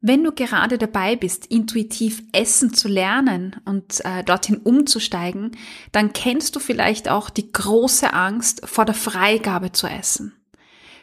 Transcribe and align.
Wenn 0.00 0.22
du 0.22 0.32
gerade 0.32 0.78
dabei 0.78 1.16
bist, 1.16 1.46
intuitiv 1.46 2.22
Essen 2.32 2.74
zu 2.74 2.86
lernen 2.86 3.56
und 3.64 4.04
äh, 4.04 4.22
dorthin 4.22 4.58
umzusteigen, 4.58 5.52
dann 5.90 6.12
kennst 6.12 6.54
du 6.54 6.60
vielleicht 6.60 7.08
auch 7.08 7.30
die 7.30 7.50
große 7.50 8.12
Angst 8.12 8.66
vor 8.66 8.84
der 8.84 8.94
Freigabe 8.94 9.72
zu 9.72 9.86
essen. 9.86 10.34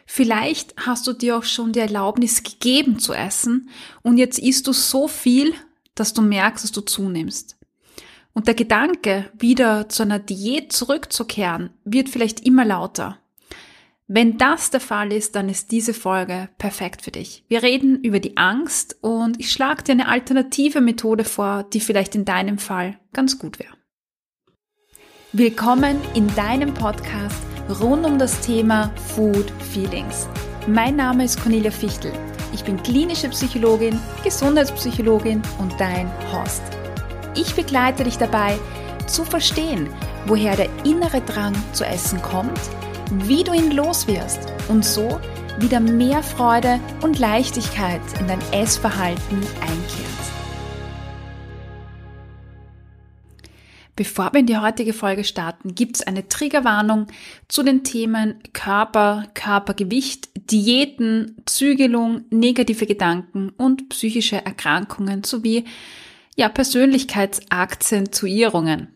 Vielleicht 0.06 0.74
hast 0.76 1.06
du 1.06 1.12
dir 1.12 1.36
auch 1.36 1.44
schon 1.44 1.72
die 1.72 1.80
Erlaubnis 1.80 2.42
gegeben 2.42 2.98
zu 2.98 3.14
essen 3.14 3.68
und 4.02 4.18
jetzt 4.18 4.38
isst 4.38 4.66
du 4.66 4.72
so 4.72 5.08
viel, 5.08 5.54
dass 5.94 6.12
du 6.12 6.22
merkst, 6.22 6.64
dass 6.64 6.72
du 6.72 6.82
zunimmst. 6.82 7.56
Und 8.32 8.48
der 8.48 8.54
Gedanke, 8.54 9.30
wieder 9.38 9.88
zu 9.88 10.02
einer 10.02 10.18
Diät 10.18 10.72
zurückzukehren, 10.72 11.70
wird 11.84 12.08
vielleicht 12.08 12.40
immer 12.40 12.64
lauter. 12.64 13.18
Wenn 14.06 14.36
das 14.36 14.70
der 14.70 14.80
Fall 14.80 15.12
ist, 15.12 15.34
dann 15.34 15.48
ist 15.48 15.72
diese 15.72 15.94
Folge 15.94 16.50
perfekt 16.58 17.00
für 17.00 17.10
dich. 17.10 17.42
Wir 17.48 17.62
reden 17.62 18.04
über 18.04 18.20
die 18.20 18.36
Angst 18.36 18.98
und 19.00 19.40
ich 19.40 19.50
schlage 19.50 19.82
dir 19.82 19.92
eine 19.92 20.08
alternative 20.08 20.82
Methode 20.82 21.24
vor, 21.24 21.62
die 21.62 21.80
vielleicht 21.80 22.14
in 22.14 22.26
deinem 22.26 22.58
Fall 22.58 22.98
ganz 23.14 23.38
gut 23.38 23.58
wäre. 23.58 23.72
Willkommen 25.32 25.96
in 26.14 26.32
deinem 26.34 26.74
Podcast 26.74 27.42
rund 27.80 28.04
um 28.04 28.18
das 28.18 28.42
Thema 28.42 28.92
Food 29.14 29.50
Feelings. 29.72 30.28
Mein 30.66 30.96
Name 30.96 31.24
ist 31.24 31.40
Cornelia 31.40 31.70
Fichtel. 31.70 32.12
Ich 32.52 32.62
bin 32.62 32.82
klinische 32.82 33.30
Psychologin, 33.30 33.98
Gesundheitspsychologin 34.22 35.40
und 35.58 35.80
dein 35.80 36.10
Host. 36.30 36.62
Ich 37.34 37.54
begleite 37.54 38.04
dich 38.04 38.18
dabei, 38.18 38.58
zu 39.06 39.24
verstehen, 39.24 39.88
woher 40.26 40.56
der 40.56 40.68
innere 40.84 41.22
Drang 41.22 41.54
zu 41.72 41.84
essen 41.86 42.20
kommt, 42.20 42.60
wie 43.10 43.44
du 43.44 43.52
ihn 43.52 43.70
loswirst 43.70 44.40
und 44.68 44.84
so 44.84 45.20
wieder 45.58 45.80
mehr 45.80 46.22
Freude 46.22 46.80
und 47.02 47.18
Leichtigkeit 47.18 48.00
in 48.18 48.28
dein 48.28 48.40
Essverhalten 48.52 49.38
einkehrt. 49.60 50.14
Bevor 53.96 54.32
wir 54.32 54.40
in 54.40 54.46
die 54.46 54.58
heutige 54.58 54.92
Folge 54.92 55.22
starten, 55.22 55.76
gibt 55.76 55.94
es 55.96 56.04
eine 56.04 56.28
Triggerwarnung 56.28 57.06
zu 57.46 57.62
den 57.62 57.84
Themen 57.84 58.40
Körper, 58.52 59.28
Körpergewicht, 59.34 60.30
Diäten, 60.50 61.36
Zügelung, 61.46 62.24
negative 62.30 62.86
Gedanken 62.86 63.50
und 63.50 63.88
psychische 63.90 64.44
Erkrankungen 64.44 65.22
sowie 65.22 65.64
ja, 66.36 66.48
Persönlichkeitsakzentuierungen. 66.48 68.93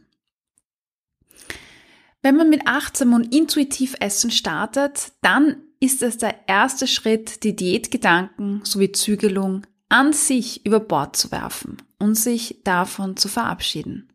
Wenn 2.28 2.36
man 2.36 2.50
mit 2.50 2.66
achtsam 2.66 3.14
und 3.14 3.34
intuitiv 3.34 3.96
Essen 4.00 4.30
startet, 4.30 5.12
dann 5.22 5.62
ist 5.80 6.02
es 6.02 6.18
der 6.18 6.46
erste 6.46 6.86
Schritt, 6.86 7.42
die 7.42 7.56
Diätgedanken 7.56 8.60
sowie 8.64 8.92
Zügelung 8.92 9.66
an 9.88 10.12
sich 10.12 10.66
über 10.66 10.78
Bord 10.78 11.16
zu 11.16 11.32
werfen 11.32 11.78
und 11.98 12.16
sich 12.16 12.60
davon 12.64 13.16
zu 13.16 13.28
verabschieden. 13.28 14.12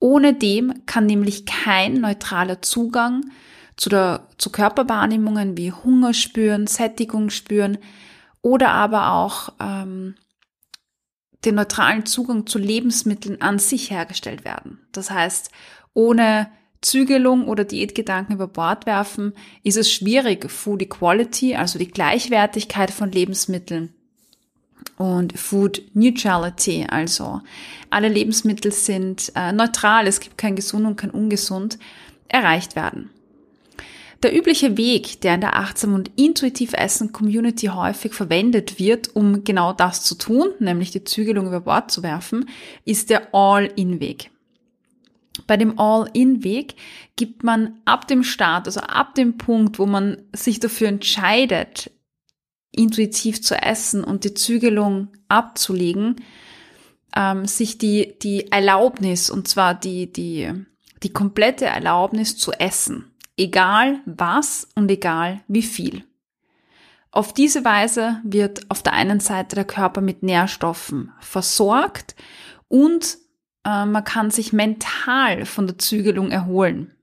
Ohne 0.00 0.34
dem 0.34 0.84
kann 0.86 1.06
nämlich 1.06 1.46
kein 1.46 2.00
neutraler 2.00 2.60
Zugang 2.60 3.30
zu, 3.76 3.88
der, 3.88 4.26
zu 4.38 4.50
Körperwahrnehmungen 4.50 5.56
wie 5.56 5.70
Hunger 5.70 6.14
spüren, 6.14 6.66
Sättigung 6.66 7.30
spüren 7.30 7.78
oder 8.42 8.70
aber 8.70 9.12
auch 9.12 9.50
ähm, 9.60 10.16
den 11.44 11.54
neutralen 11.54 12.04
Zugang 12.04 12.48
zu 12.48 12.58
Lebensmitteln 12.58 13.40
an 13.40 13.60
sich 13.60 13.92
hergestellt 13.92 14.44
werden. 14.44 14.80
Das 14.90 15.12
heißt, 15.12 15.52
ohne 15.94 16.50
Zügelung 16.80 17.48
oder 17.48 17.64
Diätgedanken 17.64 18.34
über 18.34 18.46
Bord 18.46 18.86
werfen, 18.86 19.32
ist 19.62 19.76
es 19.76 19.92
schwierig, 19.92 20.50
Food 20.50 20.82
Equality, 20.82 21.56
also 21.56 21.78
die 21.78 21.88
Gleichwertigkeit 21.88 22.90
von 22.90 23.10
Lebensmitteln 23.10 23.92
und 24.96 25.38
Food 25.38 25.82
Neutrality, 25.94 26.86
also 26.88 27.40
alle 27.90 28.08
Lebensmittel 28.08 28.72
sind 28.72 29.32
äh, 29.34 29.52
neutral, 29.52 30.06
es 30.06 30.20
gibt 30.20 30.38
kein 30.38 30.56
gesund 30.56 30.86
und 30.86 30.96
kein 30.96 31.10
ungesund, 31.10 31.78
erreicht 32.28 32.76
werden. 32.76 33.10
Der 34.24 34.36
übliche 34.36 34.76
Weg, 34.76 35.20
der 35.20 35.36
in 35.36 35.40
der 35.40 35.56
achtsam 35.56 35.94
und 35.94 36.10
intuitiv 36.16 36.72
Essen 36.72 37.12
Community 37.12 37.66
häufig 37.66 38.12
verwendet 38.12 38.80
wird, 38.80 39.14
um 39.14 39.44
genau 39.44 39.72
das 39.72 40.02
zu 40.02 40.16
tun, 40.16 40.48
nämlich 40.58 40.90
die 40.90 41.04
Zügelung 41.04 41.46
über 41.46 41.60
Bord 41.60 41.92
zu 41.92 42.02
werfen, 42.02 42.48
ist 42.84 43.10
der 43.10 43.32
All-in-Weg. 43.32 44.32
Bei 45.46 45.56
dem 45.56 45.78
All-in-Weg 45.78 46.74
gibt 47.16 47.44
man 47.44 47.80
ab 47.84 48.08
dem 48.08 48.24
Start, 48.24 48.66
also 48.66 48.80
ab 48.80 49.14
dem 49.14 49.38
Punkt, 49.38 49.78
wo 49.78 49.86
man 49.86 50.22
sich 50.34 50.60
dafür 50.60 50.88
entscheidet, 50.88 51.90
intuitiv 52.72 53.42
zu 53.42 53.54
essen 53.54 54.04
und 54.04 54.24
die 54.24 54.34
Zügelung 54.34 55.08
abzulegen, 55.28 56.16
ähm, 57.16 57.46
sich 57.46 57.78
die, 57.78 58.18
die 58.22 58.50
Erlaubnis, 58.52 59.30
und 59.30 59.48
zwar 59.48 59.74
die, 59.74 60.12
die, 60.12 60.52
die 61.02 61.12
komplette 61.12 61.66
Erlaubnis 61.66 62.36
zu 62.36 62.52
essen, 62.52 63.10
egal 63.36 64.00
was 64.06 64.68
und 64.74 64.90
egal 64.90 65.40
wie 65.48 65.62
viel. 65.62 66.04
Auf 67.10 67.32
diese 67.32 67.64
Weise 67.64 68.20
wird 68.22 68.70
auf 68.70 68.82
der 68.82 68.92
einen 68.92 69.20
Seite 69.20 69.56
der 69.56 69.64
Körper 69.64 70.00
mit 70.00 70.22
Nährstoffen 70.22 71.12
versorgt 71.20 72.14
und 72.68 73.18
äh, 73.68 73.86
man 73.86 74.04
kann 74.04 74.30
sich 74.30 74.52
mental 74.52 75.44
von 75.44 75.66
der 75.66 75.78
Zügelung 75.78 76.30
erholen. 76.30 76.94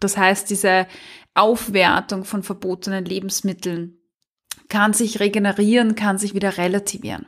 Das 0.00 0.16
heißt, 0.16 0.50
diese 0.50 0.86
Aufwertung 1.34 2.24
von 2.24 2.42
verbotenen 2.42 3.04
Lebensmitteln 3.04 3.98
kann 4.68 4.92
sich 4.92 5.20
regenerieren, 5.20 5.94
kann 5.94 6.18
sich 6.18 6.34
wieder 6.34 6.58
relativieren. 6.58 7.26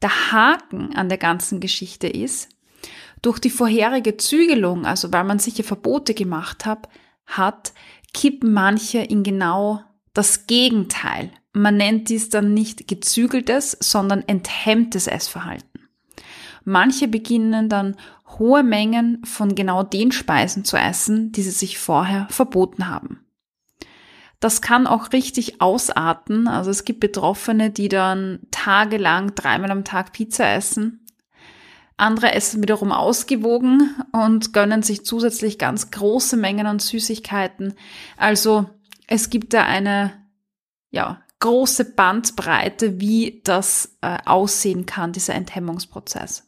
Der 0.00 0.32
Haken 0.32 0.94
an 0.94 1.08
der 1.08 1.18
ganzen 1.18 1.60
Geschichte 1.60 2.08
ist, 2.08 2.48
durch 3.22 3.38
die 3.38 3.50
vorherige 3.50 4.16
Zügelung, 4.16 4.84
also 4.84 5.12
weil 5.12 5.24
man 5.24 5.38
sicher 5.38 5.62
Verbote 5.62 6.12
gemacht 6.12 6.66
hat, 6.66 6.88
hat, 7.24 7.72
kippen 8.12 8.52
manche 8.52 8.98
in 8.98 9.22
genau 9.22 9.80
das 10.12 10.46
Gegenteil. 10.46 11.30
Man 11.52 11.76
nennt 11.76 12.08
dies 12.08 12.30
dann 12.30 12.52
nicht 12.52 12.88
gezügeltes, 12.88 13.76
sondern 13.80 14.22
enthemmtes 14.26 15.06
Essverhalten. 15.06 15.71
Manche 16.64 17.08
beginnen 17.08 17.68
dann 17.68 17.96
hohe 18.38 18.62
Mengen 18.62 19.24
von 19.24 19.54
genau 19.54 19.82
den 19.82 20.12
Speisen 20.12 20.64
zu 20.64 20.76
essen, 20.76 21.32
die 21.32 21.42
sie 21.42 21.50
sich 21.50 21.78
vorher 21.78 22.26
verboten 22.30 22.88
haben. 22.88 23.24
Das 24.40 24.60
kann 24.60 24.88
auch 24.88 25.12
richtig 25.12 25.60
ausarten. 25.60 26.48
Also 26.48 26.70
es 26.70 26.84
gibt 26.84 26.98
Betroffene, 26.98 27.70
die 27.70 27.88
dann 27.88 28.40
tagelang 28.50 29.34
dreimal 29.36 29.70
am 29.70 29.84
Tag 29.84 30.12
Pizza 30.12 30.52
essen. 30.54 31.06
Andere 31.96 32.32
essen 32.32 32.60
wiederum 32.60 32.90
ausgewogen 32.90 33.94
und 34.10 34.52
gönnen 34.52 34.82
sich 34.82 35.04
zusätzlich 35.04 35.58
ganz 35.58 35.92
große 35.92 36.36
Mengen 36.36 36.66
an 36.66 36.80
Süßigkeiten. 36.80 37.74
Also 38.16 38.68
es 39.06 39.30
gibt 39.30 39.54
da 39.54 39.62
eine, 39.62 40.12
ja, 40.90 41.22
große 41.38 41.94
Bandbreite, 41.94 43.00
wie 43.00 43.42
das 43.44 43.96
äh, 44.00 44.18
aussehen 44.24 44.86
kann, 44.86 45.12
dieser 45.12 45.34
Enthemmungsprozess. 45.34 46.46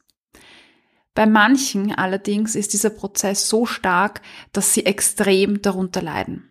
Bei 1.14 1.26
manchen 1.26 1.94
allerdings 1.94 2.56
ist 2.56 2.72
dieser 2.72 2.90
Prozess 2.90 3.48
so 3.48 3.66
stark, 3.66 4.20
dass 4.52 4.74
sie 4.74 4.84
extrem 4.84 5.62
darunter 5.62 6.02
leiden. 6.02 6.50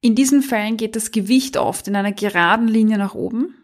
In 0.00 0.14
diesen 0.14 0.42
Fällen 0.42 0.76
geht 0.76 0.96
das 0.96 1.12
Gewicht 1.12 1.56
oft 1.56 1.86
in 1.86 1.94
einer 1.94 2.12
geraden 2.12 2.66
Linie 2.66 2.98
nach 2.98 3.14
oben 3.14 3.54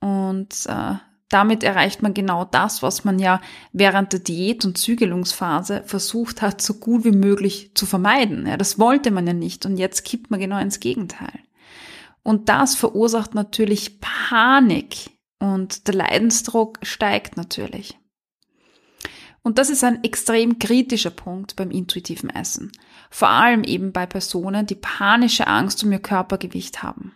und 0.00 0.54
äh, 0.66 0.94
damit 1.28 1.64
erreicht 1.64 2.02
man 2.02 2.14
genau 2.14 2.44
das, 2.44 2.82
was 2.82 3.04
man 3.04 3.18
ja 3.18 3.40
während 3.72 4.12
der 4.12 4.20
Diät- 4.20 4.64
und 4.64 4.78
Zügelungsphase 4.78 5.82
versucht 5.84 6.40
hat, 6.40 6.62
so 6.62 6.74
gut 6.74 7.04
wie 7.04 7.10
möglich 7.10 7.72
zu 7.74 7.84
vermeiden. 7.84 8.46
Ja, 8.46 8.56
das 8.56 8.78
wollte 8.78 9.10
man 9.10 9.26
ja 9.26 9.32
nicht 9.32 9.66
und 9.66 9.76
jetzt 9.76 10.04
kippt 10.04 10.30
man 10.30 10.38
genau 10.38 10.58
ins 10.58 10.78
Gegenteil. 10.78 11.40
Und 12.22 12.48
das 12.48 12.76
verursacht 12.76 13.34
natürlich 13.34 14.00
Panik 14.00 15.10
und 15.40 15.88
der 15.88 15.94
Leidensdruck 15.94 16.78
steigt 16.82 17.36
natürlich. 17.36 17.98
Und 19.46 19.58
das 19.58 19.70
ist 19.70 19.84
ein 19.84 20.02
extrem 20.02 20.58
kritischer 20.58 21.10
Punkt 21.10 21.54
beim 21.54 21.70
intuitiven 21.70 22.30
Essen. 22.30 22.72
Vor 23.10 23.28
allem 23.28 23.62
eben 23.62 23.92
bei 23.92 24.04
Personen, 24.04 24.66
die 24.66 24.74
panische 24.74 25.46
Angst 25.46 25.84
um 25.84 25.92
ihr 25.92 26.00
Körpergewicht 26.00 26.82
haben. 26.82 27.14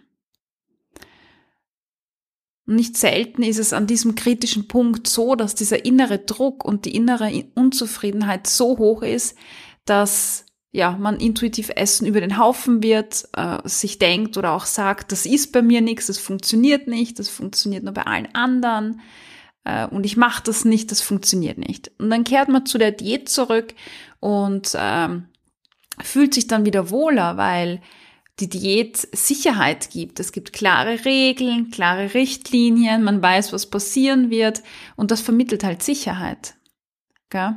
nicht 2.67 2.97
selten 2.97 3.43
ist 3.43 3.59
es 3.59 3.73
an 3.73 3.89
diesem 3.89 4.15
kritischen 4.15 4.69
Punkt 4.69 5.09
so, 5.09 5.35
dass 5.35 5.57
dieser 5.57 5.85
innere 5.85 6.21
Druck 6.21 6.65
und 6.65 6.85
die 6.85 6.95
innere 6.95 7.47
Unzufriedenheit 7.57 8.47
so 8.47 8.79
hoch 8.79 9.03
ist, 9.03 9.37
dass 9.85 10.47
ja, 10.71 10.93
man 10.93 11.19
intuitiv 11.19 11.73
Essen 11.75 12.07
über 12.07 12.21
den 12.21 12.39
Haufen 12.39 12.81
wird, 12.81 13.29
äh, 13.37 13.59
sich 13.65 13.99
denkt 13.99 14.37
oder 14.37 14.53
auch 14.53 14.67
sagt, 14.67 15.11
das 15.11 15.27
ist 15.27 15.51
bei 15.51 15.63
mir 15.63 15.81
nichts, 15.81 16.07
das 16.07 16.19
funktioniert 16.19 16.87
nicht, 16.87 17.19
das 17.19 17.29
funktioniert 17.29 17.83
nur 17.83 17.95
bei 17.95 18.07
allen 18.07 18.33
anderen 18.37 19.01
äh, 19.65 19.87
und 19.87 20.05
ich 20.05 20.17
mache 20.17 20.43
das 20.45 20.65
nicht, 20.65 20.91
das 20.91 21.01
funktioniert 21.01 21.59
nicht. 21.59 21.91
Und 21.99 22.11
dann 22.11 22.25
kehrt 22.25 22.49
man 22.49 22.67
zu 22.67 22.79
der 22.79 22.93
Diät 22.93 23.29
zurück 23.29 23.75
und 24.21 24.73
ähm, 24.77 25.27
fühlt 26.01 26.35
sich 26.35 26.47
dann 26.47 26.65
wieder 26.65 26.91
wohler, 26.91 27.37
weil 27.37 27.81
die 28.39 28.49
Diät 28.49 28.97
Sicherheit 28.97 29.91
gibt. 29.91 30.19
Es 30.19 30.33
gibt 30.33 30.53
klare 30.53 31.05
Regeln, 31.05 31.71
klare 31.71 32.15
Richtlinien, 32.15 33.03
man 33.03 33.23
weiß, 33.23 33.53
was 33.53 33.69
passieren 33.69 34.31
wird 34.31 34.63
und 34.97 35.11
das 35.11 35.21
vermittelt 35.21 35.63
halt 35.63 35.83
Sicherheit. 35.83 36.55
Gell? 37.29 37.57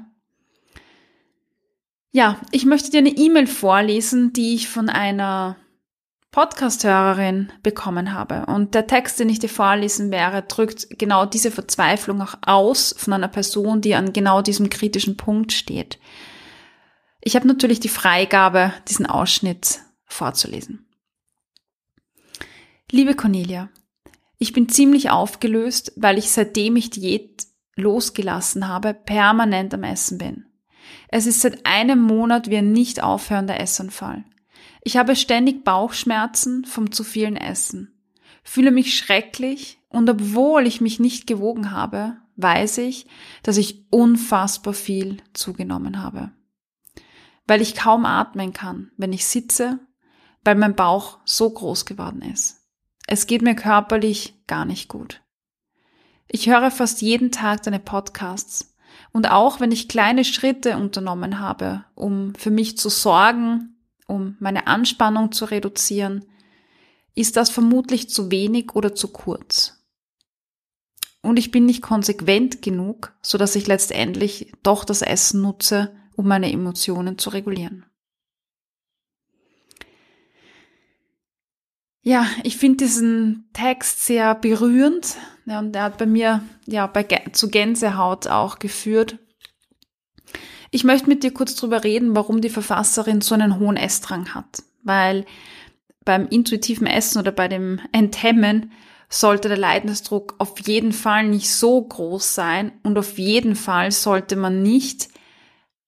Ja, 2.11 2.39
ich 2.51 2.65
möchte 2.65 2.91
dir 2.91 2.99
eine 2.99 3.09
E-Mail 3.09 3.47
vorlesen, 3.47 4.33
die 4.33 4.53
ich 4.53 4.67
von 4.67 4.89
einer 4.89 5.57
Podcast-Hörerin 6.33 7.53
bekommen 7.61 8.11
habe. 8.11 8.47
Und 8.47 8.73
der 8.73 8.87
Text, 8.87 9.19
den 9.19 9.29
ich 9.29 9.37
dir 9.37 9.49
vorlesen 9.49 10.09
wäre, 10.09 10.41
drückt 10.41 10.87
genau 10.97 11.27
diese 11.27 11.51
Verzweiflung 11.51 12.21
auch 12.23 12.33
aus 12.41 12.93
von 12.97 13.13
einer 13.13 13.27
Person, 13.27 13.81
die 13.81 13.93
an 13.93 14.13
genau 14.13 14.41
diesem 14.41 14.71
kritischen 14.71 15.15
Punkt 15.15 15.53
steht. 15.53 15.99
Ich 17.21 17.35
habe 17.35 17.47
natürlich 17.47 17.79
die 17.79 17.87
Freigabe, 17.87 18.73
diesen 18.89 19.05
Ausschnitt 19.05 19.81
vorzulesen. 20.05 20.87
Liebe 22.91 23.13
Cornelia, 23.13 23.69
ich 24.39 24.53
bin 24.53 24.67
ziemlich 24.67 25.11
aufgelöst, 25.11 25.93
weil 25.97 26.17
ich 26.17 26.31
seitdem 26.31 26.75
ich 26.75 26.89
Diät 26.89 27.45
losgelassen 27.75 28.67
habe, 28.67 28.95
permanent 28.95 29.71
am 29.75 29.83
Essen 29.83 30.17
bin. 30.17 30.45
Es 31.09 31.27
ist 31.27 31.41
seit 31.41 31.63
einem 31.67 32.01
Monat 32.01 32.49
wie 32.49 32.57
ein 32.57 32.71
nicht 32.71 33.03
aufhörender 33.03 33.59
Essanfall. 33.59 34.25
Ich 34.85 34.97
habe 34.97 35.15
ständig 35.15 35.63
Bauchschmerzen 35.63 36.65
vom 36.65 36.91
zu 36.91 37.05
vielen 37.05 37.37
Essen, 37.37 37.97
fühle 38.43 38.69
mich 38.69 38.97
schrecklich 38.97 39.79
und 39.87 40.09
obwohl 40.09 40.67
ich 40.67 40.81
mich 40.81 40.99
nicht 40.99 41.25
gewogen 41.25 41.71
habe, 41.71 42.17
weiß 42.35 42.79
ich, 42.79 43.07
dass 43.43 43.55
ich 43.55 43.85
unfassbar 43.91 44.73
viel 44.73 45.17
zugenommen 45.31 46.01
habe. 46.01 46.31
Weil 47.47 47.61
ich 47.61 47.75
kaum 47.75 48.05
atmen 48.05 48.51
kann, 48.51 48.91
wenn 48.97 49.13
ich 49.13 49.25
sitze, 49.25 49.79
weil 50.43 50.55
mein 50.55 50.75
Bauch 50.75 51.19
so 51.23 51.49
groß 51.49 51.85
geworden 51.85 52.21
ist. 52.21 52.61
Es 53.07 53.25
geht 53.25 53.41
mir 53.41 53.55
körperlich 53.55 54.35
gar 54.47 54.65
nicht 54.65 54.89
gut. 54.89 55.21
Ich 56.27 56.49
höre 56.49 56.71
fast 56.71 57.01
jeden 57.01 57.31
Tag 57.31 57.63
deine 57.63 57.79
Podcasts 57.79 58.75
und 59.13 59.31
auch 59.31 59.61
wenn 59.61 59.71
ich 59.71 59.87
kleine 59.87 60.25
Schritte 60.25 60.75
unternommen 60.75 61.39
habe, 61.39 61.85
um 61.95 62.35
für 62.35 62.51
mich 62.51 62.77
zu 62.77 62.89
sorgen 62.89 63.72
um 64.07 64.35
meine 64.39 64.67
Anspannung 64.67 65.31
zu 65.31 65.45
reduzieren, 65.45 66.25
ist 67.15 67.37
das 67.37 67.49
vermutlich 67.49 68.09
zu 68.09 68.31
wenig 68.31 68.73
oder 68.73 68.95
zu 68.95 69.09
kurz. 69.09 69.79
Und 71.21 71.37
ich 71.37 71.51
bin 71.51 71.65
nicht 71.65 71.81
konsequent 71.81 72.61
genug, 72.61 73.13
so 73.21 73.37
dass 73.37 73.55
ich 73.55 73.67
letztendlich 73.67 74.51
doch 74.61 74.83
das 74.83 75.01
Essen 75.01 75.41
nutze, 75.41 75.95
um 76.15 76.27
meine 76.27 76.51
Emotionen 76.51 77.17
zu 77.17 77.29
regulieren. 77.29 77.85
Ja, 82.01 82.27
ich 82.43 82.57
finde 82.57 82.83
diesen 82.83 83.49
Text 83.53 84.05
sehr 84.05 84.35
berührend. 84.35 85.15
Ja, 85.45 85.59
und 85.59 85.73
er 85.73 85.83
hat 85.83 85.97
bei 85.97 86.05
mir 86.05 86.43
ja 86.65 86.85
bei, 86.87 87.03
zu 87.31 87.49
Gänsehaut 87.49 88.27
auch 88.27 88.59
geführt, 88.59 89.17
ich 90.73 90.83
möchte 90.83 91.07
mit 91.07 91.23
dir 91.23 91.31
kurz 91.31 91.55
drüber 91.55 91.83
reden, 91.83 92.15
warum 92.15 92.41
die 92.41 92.49
Verfasserin 92.49 93.21
so 93.21 93.35
einen 93.35 93.59
hohen 93.59 93.77
Essdrang 93.77 94.33
hat. 94.33 94.63
Weil 94.81 95.23
beim 96.03 96.27
intuitiven 96.27 96.87
Essen 96.87 97.19
oder 97.19 97.31
bei 97.31 97.47
dem 97.47 97.79
Enthemmen 97.91 98.71
sollte 99.07 99.49
der 99.49 99.57
Leidensdruck 99.57 100.33
auf 100.39 100.59
jeden 100.65 100.91
Fall 100.91 101.27
nicht 101.27 101.51
so 101.51 101.79
groß 101.79 102.33
sein 102.33 102.71
und 102.81 102.97
auf 102.97 103.19
jeden 103.19 103.55
Fall 103.55 103.91
sollte 103.91 104.35
man 104.35 104.63
nicht 104.63 105.09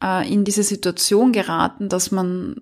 äh, 0.03 0.31
in 0.31 0.45
diese 0.45 0.61
Situation 0.61 1.31
geraten, 1.31 1.89
dass 1.89 2.11
man 2.11 2.61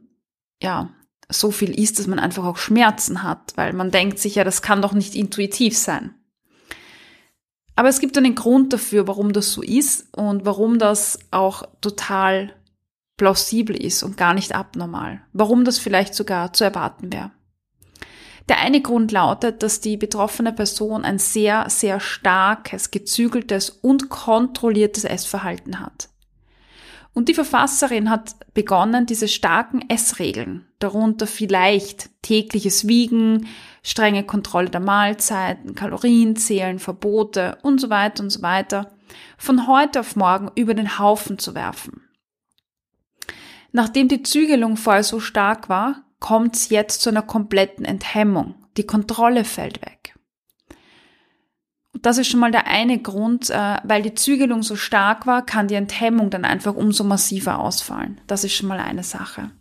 ja 0.61 0.91
so 1.29 1.51
viel 1.51 1.77
isst, 1.77 1.99
dass 1.99 2.07
man 2.07 2.19
einfach 2.19 2.45
auch 2.45 2.57
Schmerzen 2.57 3.23
hat, 3.23 3.51
weil 3.55 3.73
man 3.73 3.91
denkt 3.91 4.19
sich 4.19 4.35
ja, 4.35 4.45
das 4.45 4.61
kann 4.61 4.81
doch 4.81 4.93
nicht 4.93 5.15
intuitiv 5.15 5.77
sein. 5.77 6.15
Aber 7.75 7.89
es 7.89 7.99
gibt 7.99 8.17
einen 8.17 8.35
Grund 8.35 8.71
dafür, 8.73 9.07
warum 9.07 9.33
das 9.33 9.51
so 9.51 9.61
ist 9.61 10.15
und 10.15 10.45
warum 10.45 10.77
das 10.77 11.19
auch 11.31 11.63
total 11.81 12.53
plausibel 13.17 13.75
ist 13.75 14.03
und 14.03 14.17
gar 14.17 14.33
nicht 14.33 14.53
abnormal. 14.53 15.21
Warum 15.33 15.65
das 15.65 15.79
vielleicht 15.79 16.13
sogar 16.13 16.53
zu 16.53 16.63
erwarten 16.63 17.11
wäre. 17.11 17.31
Der 18.49 18.59
eine 18.59 18.81
Grund 18.81 19.11
lautet, 19.11 19.63
dass 19.63 19.79
die 19.79 19.95
betroffene 19.95 20.51
Person 20.51 21.05
ein 21.05 21.17
sehr, 21.17 21.69
sehr 21.69 21.99
starkes, 21.99 22.91
gezügeltes 22.91 23.69
und 23.69 24.09
kontrolliertes 24.09 25.05
Essverhalten 25.05 25.79
hat. 25.79 26.09
Und 27.13 27.29
die 27.29 27.35
Verfasserin 27.35 28.09
hat 28.09 28.35
begonnen, 28.53 29.05
diese 29.05 29.27
starken 29.27 29.87
Essregeln, 29.87 30.65
darunter 30.79 31.27
vielleicht 31.27 32.09
tägliches 32.23 32.87
Wiegen, 32.87 33.47
strenge 33.83 34.23
Kontrolle 34.23 34.69
der 34.69 34.79
Mahlzeiten, 34.79 35.75
Kalorienzählen, 35.75 36.79
Verbote 36.79 37.57
und 37.61 37.79
so 37.79 37.89
weiter 37.91 38.23
und 38.23 38.31
so 38.31 38.41
weiter, 38.41 38.91
von 39.37 39.67
heute 39.67 39.99
auf 39.99 40.15
morgen 40.15 40.49
über 40.55 40.73
den 40.73 40.97
Haufen 40.97 41.37
zu 41.37 41.53
werfen. 41.53 42.01
Nachdem 43.71 44.07
die 44.07 44.23
Zügelung 44.23 44.77
vorher 44.77 45.03
so 45.03 45.19
stark 45.19 45.69
war, 45.69 46.03
kommt 46.19 46.55
es 46.55 46.69
jetzt 46.69 47.01
zu 47.01 47.09
einer 47.09 47.21
kompletten 47.21 47.85
Enthemmung. 47.85 48.55
Die 48.77 48.85
Kontrolle 48.85 49.43
fällt 49.43 49.81
weg. 49.81 50.02
Das 52.03 52.17
ist 52.17 52.27
schon 52.27 52.41
mal 52.41 52.51
der 52.51 52.67
eine 52.67 52.99
Grund, 52.99 53.49
äh, 53.49 53.77
weil 53.83 54.01
die 54.03 54.13
Zügelung 54.13 54.61
so 54.61 54.75
stark 54.75 55.25
war, 55.25 55.43
kann 55.43 55.69
die 55.69 55.75
Enthemmung 55.75 56.29
dann 56.29 56.43
einfach 56.45 56.75
umso 56.75 57.05
massiver 57.05 57.59
ausfallen. 57.59 58.19
Das 58.27 58.43
ist 58.43 58.53
schon 58.53 58.67
mal 58.67 58.79
eine 58.79 59.03
Sache. 59.03 59.51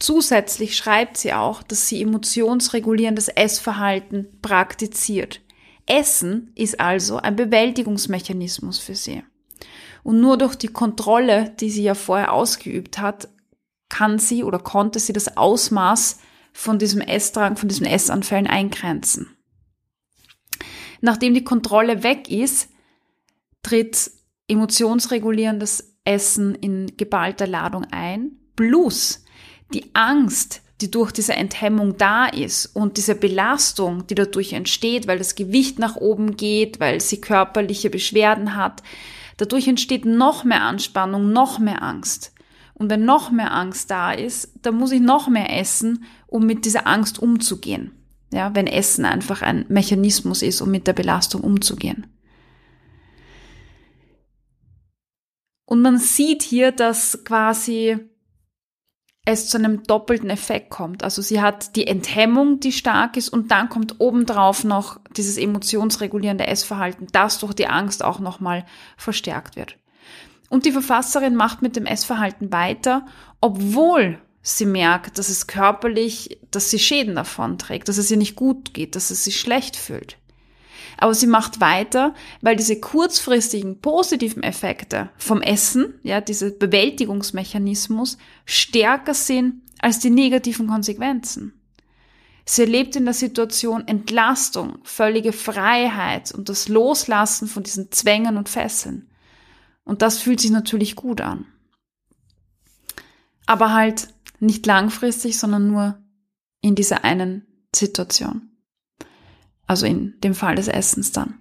Zusätzlich 0.00 0.76
schreibt 0.76 1.16
sie 1.16 1.32
auch, 1.32 1.62
dass 1.62 1.86
sie 1.86 2.02
emotionsregulierendes 2.02 3.28
Essverhalten 3.28 4.26
praktiziert. 4.42 5.42
Essen 5.86 6.52
ist 6.56 6.80
also 6.80 7.18
ein 7.18 7.36
Bewältigungsmechanismus 7.36 8.80
für 8.80 8.96
sie. 8.96 9.22
Und 10.02 10.20
nur 10.20 10.38
durch 10.38 10.56
die 10.56 10.68
Kontrolle, 10.68 11.54
die 11.60 11.70
sie 11.70 11.84
ja 11.84 11.94
vorher 11.94 12.32
ausgeübt 12.32 12.98
hat, 12.98 13.28
kann 13.88 14.18
sie 14.18 14.42
oder 14.42 14.58
konnte 14.58 14.98
sie 14.98 15.12
das 15.12 15.36
Ausmaß 15.36 16.18
von 16.52 16.80
diesem 16.80 17.00
Essdrang, 17.00 17.56
von 17.56 17.68
diesen 17.68 17.86
Essanfällen 17.86 18.48
eingrenzen. 18.48 19.36
Nachdem 21.00 21.34
die 21.34 21.44
Kontrolle 21.44 22.02
weg 22.02 22.30
ist, 22.30 22.68
tritt 23.62 24.10
emotionsregulierendes 24.48 25.96
Essen 26.04 26.54
in 26.54 26.96
geballter 26.96 27.46
Ladung 27.46 27.86
ein, 27.90 28.32
plus 28.56 29.24
die 29.72 29.94
Angst, 29.94 30.62
die 30.80 30.90
durch 30.90 31.12
diese 31.12 31.34
Enthemmung 31.34 31.96
da 31.98 32.26
ist 32.26 32.66
und 32.66 32.96
diese 32.96 33.14
Belastung, 33.14 34.06
die 34.06 34.14
dadurch 34.14 34.52
entsteht, 34.52 35.06
weil 35.06 35.18
das 35.18 35.34
Gewicht 35.34 35.78
nach 35.78 35.96
oben 35.96 36.36
geht, 36.36 36.80
weil 36.80 37.00
sie 37.00 37.20
körperliche 37.20 37.90
Beschwerden 37.90 38.56
hat, 38.56 38.82
dadurch 39.36 39.68
entsteht 39.68 40.04
noch 40.04 40.44
mehr 40.44 40.62
Anspannung, 40.62 41.32
noch 41.32 41.58
mehr 41.58 41.82
Angst. 41.82 42.32
Und 42.74 42.88
wenn 42.88 43.04
noch 43.04 43.30
mehr 43.30 43.52
Angst 43.52 43.90
da 43.90 44.12
ist, 44.12 44.54
dann 44.62 44.76
muss 44.76 44.90
ich 44.90 45.02
noch 45.02 45.28
mehr 45.28 45.58
essen, 45.58 46.04
um 46.26 46.46
mit 46.46 46.64
dieser 46.64 46.86
Angst 46.86 47.18
umzugehen. 47.18 47.92
Ja, 48.32 48.54
wenn 48.54 48.66
Essen 48.66 49.04
einfach 49.04 49.42
ein 49.42 49.66
Mechanismus 49.68 50.42
ist, 50.42 50.60
um 50.60 50.70
mit 50.70 50.86
der 50.86 50.92
Belastung 50.92 51.42
umzugehen. 51.42 52.06
Und 55.64 55.82
man 55.82 55.98
sieht 55.98 56.42
hier, 56.42 56.72
dass 56.72 57.24
quasi 57.24 57.98
es 59.24 59.48
zu 59.48 59.58
einem 59.58 59.82
doppelten 59.84 60.30
Effekt 60.30 60.70
kommt. 60.70 61.04
Also 61.04 61.22
sie 61.22 61.40
hat 61.40 61.76
die 61.76 61.86
Enthemmung, 61.86 62.60
die 62.60 62.72
stark 62.72 63.16
ist, 63.16 63.28
und 63.28 63.50
dann 63.50 63.68
kommt 63.68 64.00
obendrauf 64.00 64.64
noch 64.64 64.98
dieses 65.16 65.36
emotionsregulierende 65.36 66.46
Essverhalten, 66.46 67.06
das 67.12 67.38
durch 67.38 67.54
die 67.54 67.68
Angst 67.68 68.02
auch 68.04 68.18
nochmal 68.18 68.64
verstärkt 68.96 69.56
wird. 69.56 69.76
Und 70.48 70.64
die 70.64 70.72
Verfasserin 70.72 71.36
macht 71.36 71.62
mit 71.62 71.76
dem 71.76 71.86
Essverhalten 71.86 72.50
weiter, 72.50 73.06
obwohl 73.40 74.20
sie 74.42 74.66
merkt, 74.66 75.18
dass 75.18 75.28
es 75.28 75.46
körperlich, 75.46 76.38
dass 76.50 76.70
sie 76.70 76.78
Schäden 76.78 77.14
davon 77.14 77.58
trägt, 77.58 77.88
dass 77.88 77.98
es 77.98 78.10
ihr 78.10 78.16
nicht 78.16 78.36
gut 78.36 78.74
geht, 78.74 78.96
dass 78.96 79.10
es 79.10 79.24
sich 79.24 79.38
schlecht 79.38 79.76
fühlt. 79.76 80.16
Aber 80.96 81.14
sie 81.14 81.26
macht 81.26 81.60
weiter, 81.60 82.14
weil 82.42 82.56
diese 82.56 82.78
kurzfristigen 82.78 83.80
positiven 83.80 84.42
Effekte 84.42 85.08
vom 85.16 85.40
Essen, 85.40 85.94
ja, 86.02 86.20
dieser 86.20 86.50
Bewältigungsmechanismus 86.50 88.18
stärker 88.44 89.14
sind 89.14 89.62
als 89.78 89.98
die 89.98 90.10
negativen 90.10 90.68
Konsequenzen. 90.68 91.54
Sie 92.44 92.62
erlebt 92.62 92.96
in 92.96 93.04
der 93.04 93.14
Situation 93.14 93.86
Entlastung, 93.86 94.78
völlige 94.82 95.32
Freiheit 95.32 96.32
und 96.32 96.48
das 96.48 96.68
Loslassen 96.68 97.48
von 97.48 97.62
diesen 97.62 97.90
Zwängen 97.92 98.36
und 98.36 98.48
Fesseln. 98.48 99.08
Und 99.84 100.02
das 100.02 100.18
fühlt 100.18 100.40
sich 100.40 100.50
natürlich 100.50 100.96
gut 100.96 101.20
an. 101.20 101.46
Aber 103.46 103.72
halt 103.72 104.08
nicht 104.40 104.66
langfristig, 104.66 105.38
sondern 105.38 105.68
nur 105.68 105.98
in 106.60 106.74
dieser 106.74 107.04
einen 107.04 107.46
Situation. 107.74 108.50
Also 109.66 109.86
in 109.86 110.18
dem 110.20 110.34
Fall 110.34 110.56
des 110.56 110.68
Essens 110.68 111.12
dann. 111.12 111.38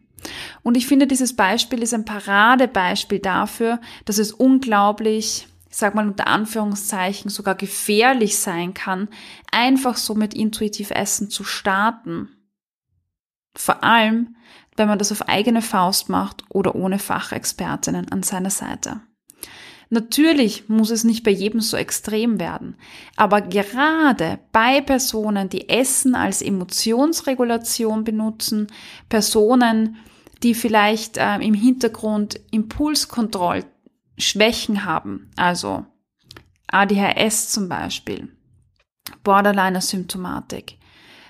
Und 0.62 0.76
ich 0.76 0.86
finde, 0.86 1.08
dieses 1.08 1.36
Beispiel 1.36 1.82
ist 1.82 1.94
ein 1.94 2.06
Paradebeispiel 2.06 3.20
dafür, 3.20 3.80
dass 4.06 4.18
es 4.18 4.32
unglaublich 4.32 5.48
ich 5.70 5.78
sag 5.78 5.94
mal 5.94 6.08
unter 6.08 6.28
Anführungszeichen, 6.28 7.30
sogar 7.30 7.56
gefährlich 7.56 8.40
sein 8.40 8.74
kann, 8.74 9.08
einfach 9.52 9.98
so 9.98 10.16
mit 10.16 10.34
intuitiv 10.34 10.90
Essen 10.90 11.30
zu 11.30 11.44
starten. 11.44 12.30
Vor 13.56 13.84
allem, 13.84 14.36
wenn 14.78 14.88
man 14.88 14.98
das 14.98 15.12
auf 15.12 15.28
eigene 15.28 15.62
Faust 15.62 16.10
macht 16.10 16.44
oder 16.50 16.74
ohne 16.74 16.98
Fachexpertinnen 16.98 18.12
an 18.12 18.24
seiner 18.24 18.50
Seite. 18.50 19.02
Natürlich 19.92 20.70
muss 20.70 20.92
es 20.92 21.04
nicht 21.04 21.24
bei 21.24 21.32
jedem 21.32 21.62
so 21.62 21.76
extrem 21.76 22.40
werden, 22.40 22.76
aber 23.16 23.42
gerade 23.42 24.38
bei 24.52 24.82
Personen, 24.82 25.50
die 25.50 25.68
Essen 25.68 26.14
als 26.14 26.44
Emotionsregulation 26.44 28.04
benutzen, 28.04 28.68
Personen, 29.10 29.98
die 30.44 30.54
vielleicht 30.54 31.18
äh, 31.18 31.38
im 31.38 31.56
Hintergrund 31.56 32.40
Impulskontrollschwächen 32.52 34.86
haben, 34.86 35.32
also 35.36 35.88
ADHS 36.68 37.50
zum 37.50 37.68
Beispiel, 37.68 38.32
Borderliner-Symptomatik, 39.24 40.78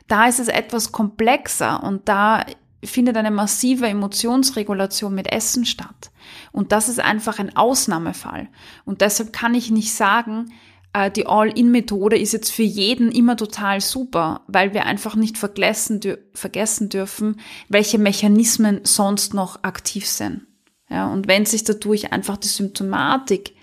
da 0.09 0.27
ist 0.27 0.41
es 0.41 0.49
etwas 0.49 0.91
komplexer 0.91 1.81
und 1.81 2.09
da 2.09 2.43
findet 2.83 3.17
eine 3.17 3.31
massive 3.31 3.87
Emotionsregulation 3.87 5.13
mit 5.13 5.31
Essen 5.31 5.65
statt. 5.65 6.11
Und 6.51 6.71
das 6.71 6.89
ist 6.89 6.99
einfach 6.99 7.39
ein 7.39 7.55
Ausnahmefall. 7.55 8.47
Und 8.85 9.01
deshalb 9.01 9.33
kann 9.33 9.53
ich 9.53 9.71
nicht 9.71 9.93
sagen, 9.93 10.51
äh, 10.93 11.11
die 11.11 11.27
All-In-Methode 11.27 12.17
ist 12.17 12.33
jetzt 12.33 12.51
für 12.51 12.63
jeden 12.63 13.11
immer 13.11 13.37
total 13.37 13.81
super, 13.81 14.41
weil 14.47 14.73
wir 14.73 14.85
einfach 14.85 15.15
nicht 15.15 15.37
vergessen, 15.37 15.99
vergessen 16.33 16.89
dürfen, 16.89 17.39
welche 17.67 17.97
Mechanismen 17.97 18.81
sonst 18.83 19.33
noch 19.33 19.63
aktiv 19.63 20.07
sind. 20.07 20.47
Ja, 20.89 21.11
und 21.11 21.27
wenn 21.27 21.45
sich 21.45 21.63
dadurch 21.63 22.11
einfach 22.11 22.37
die 22.37 22.47
Symptomatik 22.47 23.53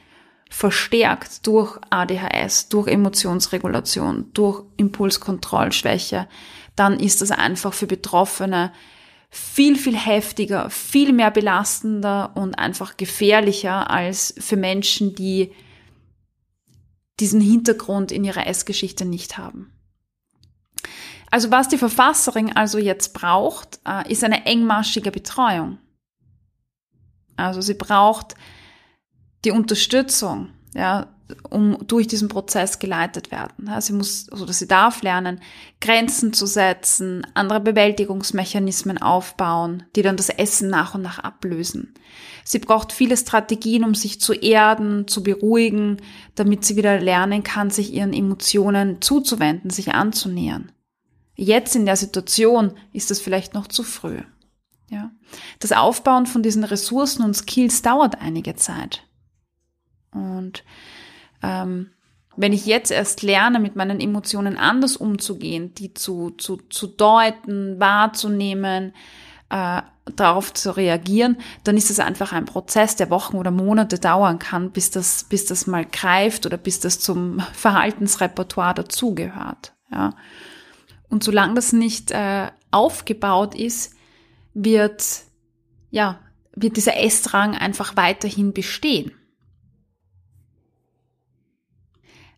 verstärkt 0.49 1.47
durch 1.47 1.77
ADHS, 1.91 2.69
durch 2.69 2.87
Emotionsregulation, 2.87 4.31
durch 4.33 4.63
Impulskontrollschwäche, 4.77 6.29
dann 6.77 7.01
ist 7.01 7.21
das 7.21 7.33
einfach 7.33 7.73
für 7.73 7.89
Betroffene 7.89 8.73
viel, 9.37 9.77
viel 9.77 9.97
heftiger, 9.97 10.71
viel 10.71 11.13
mehr 11.13 11.31
belastender 11.31 12.33
und 12.37 12.55
einfach 12.55 12.97
gefährlicher 12.97 13.91
als 13.91 14.35
für 14.39 14.57
Menschen, 14.57 15.15
die 15.15 15.53
diesen 17.21 17.41
Hintergrund 17.41 18.13
in 18.13 18.25
ihrer 18.25 18.47
Essgeschichte 18.47 19.05
nicht 19.05 19.37
haben. 19.37 19.73
Also 21.31 21.51
was 21.51 21.69
die 21.69 21.79
Verfasserin 21.79 22.57
also 22.57 22.79
jetzt 22.79 23.13
braucht, 23.13 23.81
äh, 23.87 24.11
ist 24.11 24.25
eine 24.25 24.47
engmaschige 24.47 25.11
Betreuung. 25.11 25.79
Also 27.37 27.61
sie 27.61 27.75
braucht 27.75 28.37
die 29.45 29.51
Unterstützung, 29.51 30.51
ja, 30.75 31.15
um 31.51 31.79
durch 31.87 32.07
diesen 32.07 32.29
Prozess 32.29 32.79
geleitet 32.79 33.31
werden. 33.31 33.69
sie 33.81 33.93
muss, 33.93 34.31
oder 34.33 34.53
sie 34.53 34.69
darf 34.69 35.03
lernen, 35.03 35.41
Grenzen 35.81 36.33
zu 36.33 36.47
setzen, 36.47 37.27
andere 37.35 37.61
Bewältigungsmechanismen 37.61 38.99
aufbauen, 38.99 39.85
die 39.97 40.03
dann 40.03 40.17
das 40.17 40.29
Essen 40.29 40.71
nach 40.71 40.95
und 40.95 41.03
nach 41.03 41.19
ablösen. 41.19 41.95
Sie 42.45 42.61
braucht 42.61 42.93
viele 42.93 43.17
Strategien, 43.17 43.83
um 43.83 43.95
sich 43.95 44.21
zu 44.21 44.33
erden, 44.33 45.09
zu 45.09 45.23
beruhigen, 45.23 45.97
damit 46.37 46.65
sie 46.65 46.77
wieder 46.77 47.01
lernen 47.01 47.43
kann, 47.43 47.71
sich 47.71 47.93
ihren 47.93 48.13
Emotionen 48.13 49.03
zuzuwenden, 49.03 49.71
sich 49.71 49.95
anzunähern. 49.95 50.71
Jetzt 51.35 51.75
in 51.75 51.87
der 51.87 51.97
Situation 51.97 52.73
ist 52.93 53.11
das 53.11 53.21
vielleicht 53.21 53.53
noch 53.53 53.67
zu 53.67 53.83
früh. 53.83 54.21
Ja. 54.91 55.11
Das 55.59 55.73
Aufbauen 55.73 56.27
von 56.27 56.43
diesen 56.43 56.63
Ressourcen 56.65 57.25
und 57.25 57.35
Skills 57.35 57.83
dauert 57.83 58.21
einige 58.21 58.55
Zeit. 58.55 59.03
Und 60.13 60.65
ähm, 61.47 61.91
wenn 62.37 62.53
ich 62.53 62.67
jetzt 62.67 62.91
erst 62.91 63.23
lerne, 63.23 63.61
mit 63.61 63.77
meinen 63.77 64.01
Emotionen 64.01 64.59
anders 64.59 64.97
umzugehen, 64.97 65.75
die 65.75 65.95
zu, 65.95 66.31
zu, 66.31 66.59
zu 66.69 66.87
deuten, 66.87 67.81
wahrzunehmen, 67.81 68.93
äh, 69.49 69.81
darauf 70.15 70.53
zu 70.53 70.77
reagieren, 70.77 71.39
dann 71.65 71.77
ist 71.77 71.91
es 71.91 71.99
einfach 71.99 72.33
ein 72.33 72.45
Prozess, 72.45 72.97
der 72.97 73.11
Wochen 73.11 73.37
oder 73.37 73.51
Monate 73.51 73.99
dauern 73.99 74.39
kann, 74.39 74.71
bis 74.71 74.91
das, 74.91 75.25
bis 75.25 75.47
das 75.47 75.67
mal 75.67 75.85
greift 75.85 76.47
oder 76.47 76.59
bis 76.59 76.81
das 76.81 77.01
zum 77.01 77.41
Verhaltensrepertoire 77.53 78.75
dazugehört. 78.75 79.73
Ja. 79.91 80.15
Und 81.09 81.25
solange 81.25 81.55
das 81.55 81.73
nicht 81.73 82.11
äh, 82.11 82.49
aufgebaut 82.71 83.55
ist, 83.55 83.95
wird, 84.53 85.05
ja, 85.91 86.19
wird 86.55 86.77
dieser 86.77 86.99
Essdrang 86.99 87.55
einfach 87.55 87.97
weiterhin 87.97 88.53
bestehen. 88.53 89.13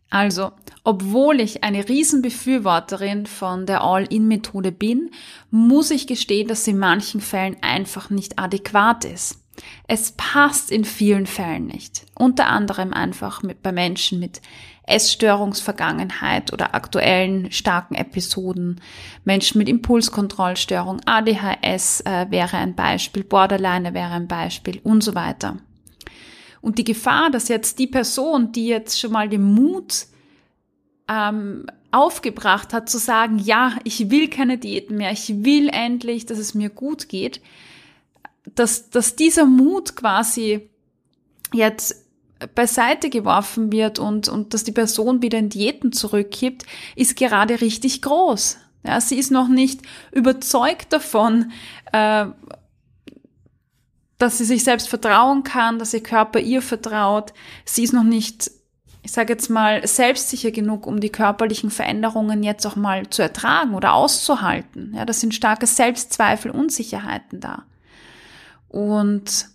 Also, 0.09 0.51
obwohl 0.83 1.39
ich 1.39 1.63
eine 1.63 1.87
Riesenbefürworterin 1.87 3.27
von 3.27 3.65
der 3.65 3.83
All-In-Methode 3.83 4.71
bin, 4.71 5.11
muss 5.51 5.91
ich 5.91 6.07
gestehen, 6.07 6.47
dass 6.47 6.65
sie 6.65 6.71
in 6.71 6.79
manchen 6.79 7.21
Fällen 7.21 7.57
einfach 7.61 8.09
nicht 8.09 8.39
adäquat 8.39 9.05
ist. 9.05 9.43
Es 9.87 10.13
passt 10.13 10.71
in 10.71 10.85
vielen 10.85 11.25
Fällen 11.25 11.67
nicht. 11.67 12.05
Unter 12.15 12.47
anderem 12.47 12.93
einfach 12.93 13.43
mit, 13.43 13.61
bei 13.61 13.71
Menschen 13.71 14.19
mit 14.19 14.41
Essstörungsvergangenheit 14.89 16.51
oder 16.51 16.73
aktuellen 16.73 17.51
starken 17.51 17.95
Episoden. 17.95 18.81
Menschen 19.23 19.59
mit 19.59 19.69
Impulskontrollstörung, 19.69 21.01
ADHS 21.05 22.01
äh, 22.01 22.25
wäre 22.29 22.57
ein 22.57 22.73
Beispiel, 22.73 23.23
Borderline 23.23 23.93
wäre 23.93 24.13
ein 24.13 24.27
Beispiel 24.27 24.79
und 24.83 25.03
so 25.03 25.13
weiter. 25.13 25.57
Und 26.61 26.77
die 26.77 26.83
Gefahr, 26.83 27.29
dass 27.29 27.47
jetzt 27.47 27.79
die 27.79 27.87
Person, 27.87 28.51
die 28.51 28.67
jetzt 28.67 28.99
schon 28.99 29.11
mal 29.11 29.29
den 29.29 29.43
Mut 29.43 30.07
ähm, 31.07 31.65
aufgebracht 31.91 32.73
hat, 32.73 32.89
zu 32.89 32.97
sagen, 32.97 33.39
ja, 33.39 33.77
ich 33.83 34.09
will 34.09 34.29
keine 34.29 34.57
Diäten 34.57 34.97
mehr, 34.97 35.11
ich 35.11 35.43
will 35.43 35.69
endlich, 35.69 36.25
dass 36.25 36.37
es 36.37 36.53
mir 36.53 36.69
gut 36.69 37.09
geht, 37.09 37.41
dass, 38.55 38.89
dass 38.89 39.15
dieser 39.15 39.45
Mut 39.45 39.95
quasi 39.95 40.69
jetzt 41.53 42.05
beiseite 42.55 43.09
geworfen 43.09 43.71
wird 43.71 43.99
und, 43.99 44.29
und 44.29 44.53
dass 44.53 44.63
die 44.63 44.71
Person 44.71 45.21
wieder 45.21 45.39
in 45.39 45.49
Diäten 45.49 45.91
zurückkippt, 45.91 46.65
ist 46.95 47.15
gerade 47.15 47.59
richtig 47.61 48.01
groß. 48.01 48.57
Ja, 48.85 49.01
sie 49.01 49.17
ist 49.17 49.31
noch 49.31 49.49
nicht 49.49 49.81
überzeugt 50.11 50.93
davon, 50.93 51.51
äh, 51.91 52.27
dass 54.19 54.37
sie 54.37 54.45
sich 54.45 54.63
selbst 54.63 54.89
vertrauen 54.89 55.43
kann, 55.43 55.79
dass 55.79 55.93
ihr 55.93 56.03
Körper 56.03 56.39
ihr 56.39 56.61
vertraut. 56.61 57.33
Sie 57.65 57.83
ist 57.83 57.93
noch 57.93 58.03
nicht, 58.03 58.51
ich 59.01 59.11
sage 59.11 59.33
jetzt 59.33 59.49
mal, 59.49 59.87
selbstsicher 59.87 60.51
genug, 60.51 60.85
um 60.85 60.99
die 60.99 61.09
körperlichen 61.09 61.71
Veränderungen 61.71 62.43
jetzt 62.43 62.67
auch 62.67 62.75
mal 62.75 63.09
zu 63.09 63.21
ertragen 63.21 63.73
oder 63.73 63.93
auszuhalten. 63.93 64.93
Ja, 64.95 65.05
das 65.05 65.21
sind 65.21 65.33
starke 65.33 65.65
Selbstzweifel, 65.65 66.51
Unsicherheiten 66.51 67.39
da. 67.39 67.63
Und 68.67 69.47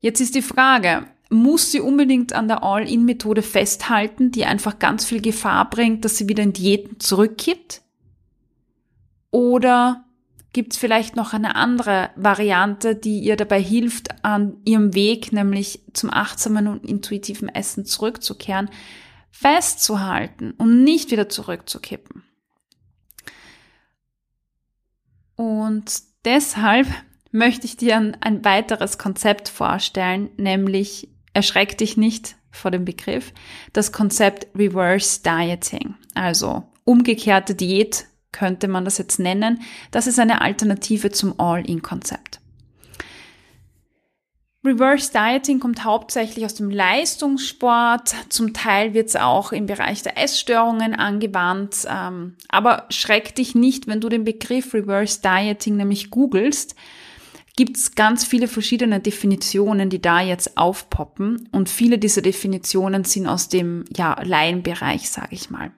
jetzt 0.00 0.20
ist 0.20 0.34
die 0.34 0.42
Frage, 0.42 1.06
muss 1.30 1.72
sie 1.72 1.80
unbedingt 1.80 2.34
an 2.34 2.48
der 2.48 2.62
All-In-Methode 2.62 3.42
festhalten, 3.42 4.30
die 4.30 4.44
einfach 4.44 4.78
ganz 4.78 5.06
viel 5.06 5.22
Gefahr 5.22 5.68
bringt, 5.68 6.04
dass 6.04 6.18
sie 6.18 6.28
wieder 6.28 6.42
in 6.42 6.52
Diäten 6.52 7.00
zurückkippt? 7.00 7.80
Oder 9.30 10.04
gibt 10.58 10.72
es 10.72 10.78
vielleicht 10.80 11.14
noch 11.14 11.34
eine 11.34 11.54
andere 11.54 12.10
Variante, 12.16 12.96
die 12.96 13.20
ihr 13.20 13.36
dabei 13.36 13.62
hilft, 13.62 14.24
an 14.24 14.56
ihrem 14.64 14.92
Weg, 14.92 15.32
nämlich 15.32 15.84
zum 15.92 16.12
achtsamen 16.12 16.66
und 16.66 16.84
intuitiven 16.84 17.48
Essen 17.48 17.84
zurückzukehren, 17.84 18.68
festzuhalten 19.30 20.50
und 20.58 20.82
nicht 20.82 21.12
wieder 21.12 21.28
zurückzukippen. 21.28 22.24
Und 25.36 26.02
deshalb 26.24 26.88
möchte 27.30 27.64
ich 27.64 27.76
dir 27.76 27.96
ein, 27.96 28.16
ein 28.20 28.44
weiteres 28.44 28.98
Konzept 28.98 29.48
vorstellen, 29.48 30.28
nämlich 30.38 31.08
erschreck 31.34 31.78
dich 31.78 31.96
nicht 31.96 32.34
vor 32.50 32.72
dem 32.72 32.84
Begriff, 32.84 33.32
das 33.72 33.92
Konzept 33.92 34.48
Reverse 34.56 35.20
Dieting, 35.22 35.94
also 36.14 36.64
umgekehrte 36.82 37.54
Diät 37.54 38.08
könnte 38.32 38.68
man 38.68 38.84
das 38.84 38.98
jetzt 38.98 39.18
nennen. 39.18 39.60
Das 39.90 40.06
ist 40.06 40.18
eine 40.18 40.40
Alternative 40.40 41.10
zum 41.10 41.38
All-In-Konzept. 41.38 42.40
Reverse 44.64 45.12
Dieting 45.12 45.60
kommt 45.60 45.84
hauptsächlich 45.84 46.44
aus 46.44 46.54
dem 46.54 46.68
Leistungssport, 46.68 48.14
zum 48.28 48.52
Teil 48.52 48.92
wird 48.92 49.08
es 49.08 49.16
auch 49.16 49.52
im 49.52 49.66
Bereich 49.66 50.02
der 50.02 50.18
Essstörungen 50.18 50.94
angewandt, 50.94 51.86
ähm, 51.88 52.34
aber 52.48 52.86
schreck 52.90 53.34
dich 53.36 53.54
nicht, 53.54 53.86
wenn 53.86 54.00
du 54.00 54.08
den 54.08 54.24
Begriff 54.24 54.74
Reverse 54.74 55.20
Dieting 55.22 55.76
nämlich 55.76 56.10
googelst, 56.10 56.74
gibt 57.56 57.76
es 57.76 57.94
ganz 57.94 58.24
viele 58.24 58.48
verschiedene 58.48 59.00
Definitionen, 59.00 59.90
die 59.90 60.02
da 60.02 60.20
jetzt 60.20 60.58
aufpoppen 60.58 61.48
und 61.52 61.68
viele 61.68 61.98
dieser 61.98 62.22
Definitionen 62.22 63.04
sind 63.04 63.26
aus 63.26 63.48
dem 63.48 63.84
ja, 63.96 64.20
Laienbereich, 64.22 65.08
sage 65.08 65.34
ich 65.34 65.50
mal. 65.50 65.72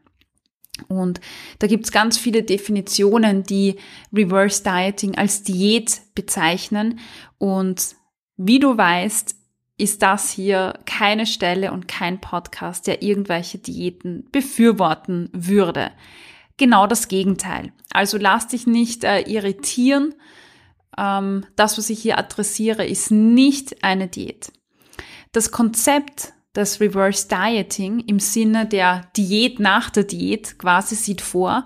Und 0.88 1.20
da 1.58 1.66
gibt's 1.66 1.92
ganz 1.92 2.18
viele 2.18 2.42
Definitionen, 2.42 3.44
die 3.44 3.76
Reverse 4.12 4.62
Dieting 4.62 5.16
als 5.16 5.42
Diät 5.42 6.00
bezeichnen. 6.14 7.00
Und 7.38 7.96
wie 8.36 8.58
du 8.58 8.76
weißt, 8.76 9.34
ist 9.80 10.02
das 10.02 10.30
hier 10.30 10.78
keine 10.84 11.26
Stelle 11.26 11.72
und 11.72 11.88
kein 11.88 12.20
Podcast, 12.20 12.86
der 12.86 13.02
irgendwelche 13.02 13.58
Diäten 13.58 14.28
befürworten 14.30 15.30
würde. 15.32 15.90
Genau 16.58 16.86
das 16.86 17.08
Gegenteil. 17.08 17.72
Also 17.90 18.18
lass 18.18 18.48
dich 18.48 18.66
nicht 18.66 19.04
äh, 19.04 19.22
irritieren. 19.22 20.14
Ähm, 20.98 21.46
das, 21.56 21.78
was 21.78 21.88
ich 21.88 22.02
hier 22.02 22.18
adressiere, 22.18 22.86
ist 22.86 23.10
nicht 23.10 23.82
eine 23.82 24.08
Diät. 24.08 24.52
Das 25.32 25.50
Konzept 25.50 26.34
des 26.54 26.80
Reverse 26.80 27.28
Dieting 27.28 28.00
im 28.00 28.18
Sinne 28.18 28.66
der 28.66 29.08
Diät 29.16 29.60
nach 29.60 29.90
der 29.90 30.04
Diät 30.04 30.58
quasi 30.58 30.94
sieht 30.94 31.20
vor, 31.20 31.64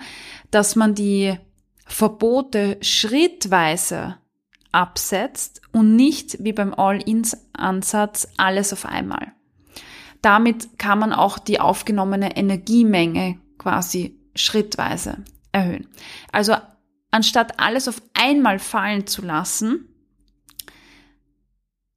dass 0.50 0.76
man 0.76 0.95
die 0.95 1.38
Verbote 1.87 2.79
schrittweise 2.81 4.17
absetzt 4.73 5.62
und 5.73 5.97
nicht 5.97 6.43
wie 6.43 6.53
beim 6.53 6.75
All-in-Ansatz 6.75 8.29
alles 8.37 8.73
auf 8.73 8.87
einmal. 8.87 9.33
Damit 10.21 10.79
kann 10.79 10.99
man 10.99 11.12
auch 11.12 11.38
die 11.38 11.61
aufgenommene 11.61 12.37
Energiemenge 12.37 13.38
quasi 13.59 14.19
schrittweise 14.35 15.19
erhöhen. 15.53 15.87
Also 16.33 16.57
anstatt 17.11 17.61
alles 17.61 17.88
auf 17.88 18.03
einmal 18.14 18.59
fallen 18.59 19.07
zu 19.07 19.23
lassen, 19.23 19.94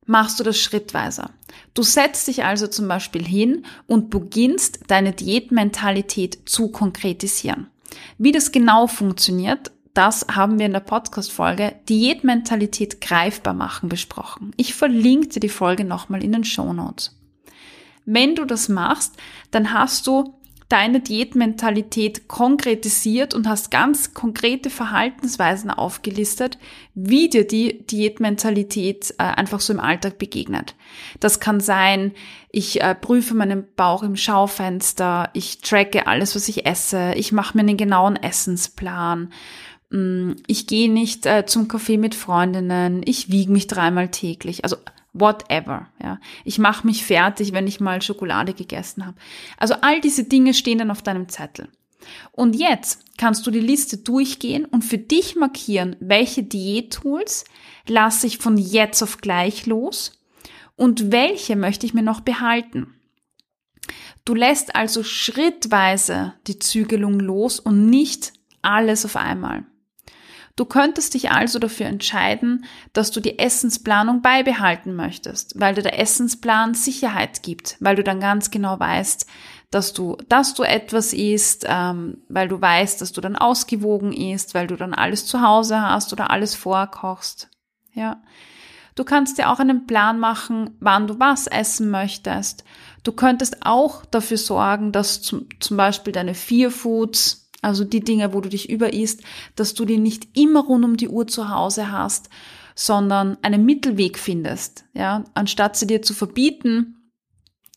machst 0.08 0.40
du 0.40 0.44
das 0.44 0.58
schrittweise. 0.58 1.30
Du 1.74 1.84
setzt 1.84 2.28
dich 2.28 2.44
also 2.44 2.68
zum 2.68 2.88
Beispiel 2.88 3.24
hin 3.24 3.66
und 3.86 4.10
beginnst 4.10 4.80
deine 4.88 5.12
Diätmentalität 5.12 6.50
zu 6.50 6.70
konkretisieren. 6.70 7.68
Wie 8.18 8.32
das 8.32 8.52
genau 8.52 8.88
funktioniert, 8.88 9.72
das 9.94 10.26
haben 10.32 10.60
wir 10.60 10.68
in 10.68 10.74
der 10.74 10.80
Podcast-Folge 10.80 11.76
Diätmentalität 11.90 13.02
greifbar 13.02 13.54
machen 13.54 13.90
besprochen. 13.90 14.52
Ich 14.56 14.74
verlinke 14.74 15.28
dir 15.30 15.40
die 15.40 15.50
Folge 15.50 15.84
nochmal 15.84 16.24
in 16.24 16.32
den 16.32 16.44
Show 16.44 16.72
Notes. 16.74 17.16
Wenn 18.06 18.36
du 18.36 18.46
das 18.46 18.70
machst, 18.70 19.16
dann 19.52 19.74
hast 19.74 20.08
du 20.08 20.37
deine 20.70 21.00
Diätmentalität 21.00 22.28
konkretisiert 22.28 23.34
und 23.34 23.48
hast 23.48 23.72
ganz 23.72 24.14
konkrete 24.14 24.70
Verhaltensweisen 24.70 25.70
aufgelistet, 25.72 26.58
wie 26.94 27.30
dir 27.30 27.48
die 27.48 27.86
Diätmentalität 27.86 29.14
äh, 29.18 29.24
einfach 29.24 29.60
so 29.60 29.74
im 29.74 29.80
Alltag 29.80 30.18
begegnet. 30.18 30.76
Das 31.20 31.40
kann 31.40 31.60
sein, 31.60 32.12
ich 32.52 32.82
äh, 32.82 32.96
prüfe 32.96 33.34
meinen 33.34 33.66
Bauch 33.76 34.04
im 34.04 34.16
Schaufenster, 34.16 35.30
ich 35.34 35.62
tracke 35.62 36.08
alles, 36.08 36.36
was 36.36 36.50
ich 36.50 36.66
esse, 36.66 37.14
ich 37.16 37.32
mache 37.32 37.58
mir 37.58 37.62
einen 37.62 37.78
genauen 37.78 38.16
Essensplan, 38.16 39.30
Mm, 39.90 40.34
ich 40.48 40.68
gehe 40.68 40.92
nicht 40.92 41.26
äh, 41.26 41.46
zum 41.46 41.68
Kaffee 41.68 41.98
mit 41.98 42.16
Freundinnen, 42.16 43.02
ich 43.06 43.32
wiege 43.32 43.52
mich 43.52 43.68
dreimal 43.68 44.10
täglich, 44.10 44.64
also 44.64 44.78
whatever, 45.20 45.88
ja. 46.02 46.20
Ich 46.44 46.60
mache 46.60 46.86
mich 46.86 47.06
fertig, 47.06 47.54
wenn 47.54 47.68
ich 47.68 47.80
mal 47.80 48.02
Schokolade 48.02 48.54
gegessen 48.54 49.06
habe. 49.06 49.18
Also 49.58 49.76
all 49.82 50.02
diese 50.02 50.24
Dinge 50.24 50.54
stehen 50.54 50.80
dann 50.80 50.92
auf 50.92 51.02
deinem 51.02 51.30
Zettel. 51.30 51.70
Und 52.32 52.56
jetzt 52.56 53.04
kannst 53.18 53.46
du 53.46 53.52
die 53.52 53.60
Liste 53.60 53.98
durchgehen 53.98 54.66
und 54.66 54.84
für 54.84 54.98
dich 54.98 55.36
markieren, 55.36 55.96
welche 56.00 56.44
Diättools 56.44 57.46
lasse 57.88 58.28
ich 58.28 58.38
von 58.38 58.58
jetzt 58.58 59.02
auf 59.02 59.20
gleich 59.20 59.66
los 59.66 60.14
und 60.76 61.12
welche 61.12 61.56
möchte 61.56 61.86
ich 61.86 61.94
mir 61.94 62.04
noch 62.04 62.22
behalten. 62.22 62.94
Du 64.26 64.36
lässt 64.36 64.76
also 64.76 65.04
schrittweise 65.04 66.34
die 66.48 66.60
Zügelung 66.60 67.20
los 67.20 67.60
und 67.60 67.90
nicht 67.90 68.34
alles 68.62 69.06
auf 69.06 69.16
einmal. 69.16 69.66
Du 70.58 70.66
könntest 70.66 71.14
dich 71.14 71.30
also 71.30 71.60
dafür 71.60 71.86
entscheiden, 71.86 72.66
dass 72.92 73.12
du 73.12 73.20
die 73.22 73.38
Essensplanung 73.38 74.24
beibehalten 74.24 74.96
möchtest, 74.96 75.60
weil 75.60 75.76
dir 75.76 75.84
der 75.84 76.00
Essensplan 76.00 76.74
Sicherheit 76.74 77.44
gibt, 77.44 77.78
weil 77.80 77.96
du 77.96 78.04
dann 78.04 78.20
ganz 78.20 78.50
genau 78.50 78.80
weißt, 78.80 79.28
dass 79.70 79.94
du, 79.94 80.18
dass 80.30 80.56
du 80.56 80.64
etwas 80.64 81.14
isst, 81.14 81.66
ähm, 81.70 82.24
weil 82.28 82.48
du 82.48 82.60
weißt, 82.60 83.00
dass 83.02 83.12
du 83.12 83.22
dann 83.22 83.36
ausgewogen 83.36 84.12
isst, 84.12 84.56
weil 84.56 84.66
du 84.66 84.76
dann 84.76 84.96
alles 84.96 85.28
zu 85.28 85.44
Hause 85.44 85.80
hast 85.80 86.12
oder 86.12 86.32
alles 86.32 86.56
vorkochst. 86.56 87.50
Ja. 87.94 88.24
Du 88.96 89.04
kannst 89.04 89.38
dir 89.38 89.52
auch 89.52 89.60
einen 89.60 89.86
Plan 89.86 90.20
machen, 90.20 90.72
wann 90.80 91.06
du 91.06 91.20
was 91.20 91.46
essen 91.46 91.92
möchtest. 91.92 92.64
Du 93.04 93.12
könntest 93.12 93.64
auch 93.64 94.06
dafür 94.06 94.38
sorgen, 94.38 94.92
dass 94.92 95.22
zum, 95.22 95.48
zum 95.60 95.78
Beispiel 95.78 96.14
deine 96.14 96.34
Vier 96.34 96.72
Foods 96.72 97.47
also 97.62 97.84
die 97.84 98.02
Dinge, 98.02 98.34
wo 98.34 98.42
du 98.42 98.50
dich 98.50 98.70
überisst, 98.70 99.24
dass 99.56 99.74
du 99.74 99.86
die 99.86 99.98
nicht 99.98 100.38
immer 100.38 100.64
rund 100.64 100.86
um 100.86 100.98
die 100.98 101.10
Uhr 101.10 101.28
zu 101.28 101.50
Hause 101.50 101.92
hast, 101.92 102.30
sondern 102.76 103.38
einen 103.42 103.66
Mittelweg 103.66 104.20
findest. 104.20 104.86
Ja, 104.94 105.24
anstatt 105.34 105.76
sie 105.76 105.88
dir 105.88 106.02
zu 106.02 106.14
verbieten, 106.14 107.12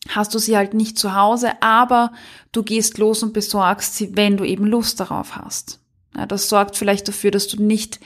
hast 0.09 0.33
du 0.33 0.39
sie 0.39 0.55
halt 0.55 0.73
nicht 0.73 0.97
zu 0.97 1.15
Hause, 1.15 1.61
aber 1.61 2.13
du 2.51 2.63
gehst 2.63 2.97
los 2.97 3.23
und 3.23 3.33
besorgst 3.33 3.95
sie, 3.95 4.15
wenn 4.15 4.37
du 4.37 4.43
eben 4.43 4.65
Lust 4.65 4.99
darauf 4.99 5.35
hast. 5.35 5.79
Ja, 6.15 6.25
das 6.25 6.49
sorgt 6.49 6.77
vielleicht 6.77 7.07
dafür, 7.07 7.31
dass 7.31 7.47
du 7.47 7.61
nicht 7.63 7.99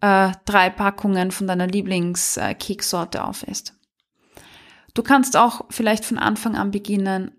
äh, 0.00 0.32
drei 0.44 0.70
Packungen 0.70 1.30
von 1.30 1.46
deiner 1.46 1.66
Lieblingskeksorte 1.66 3.18
äh, 3.18 3.20
aufisst. 3.22 3.74
Du 4.92 5.02
kannst 5.02 5.36
auch 5.36 5.64
vielleicht 5.70 6.04
von 6.04 6.18
Anfang 6.18 6.56
an 6.56 6.70
beginnen, 6.70 7.32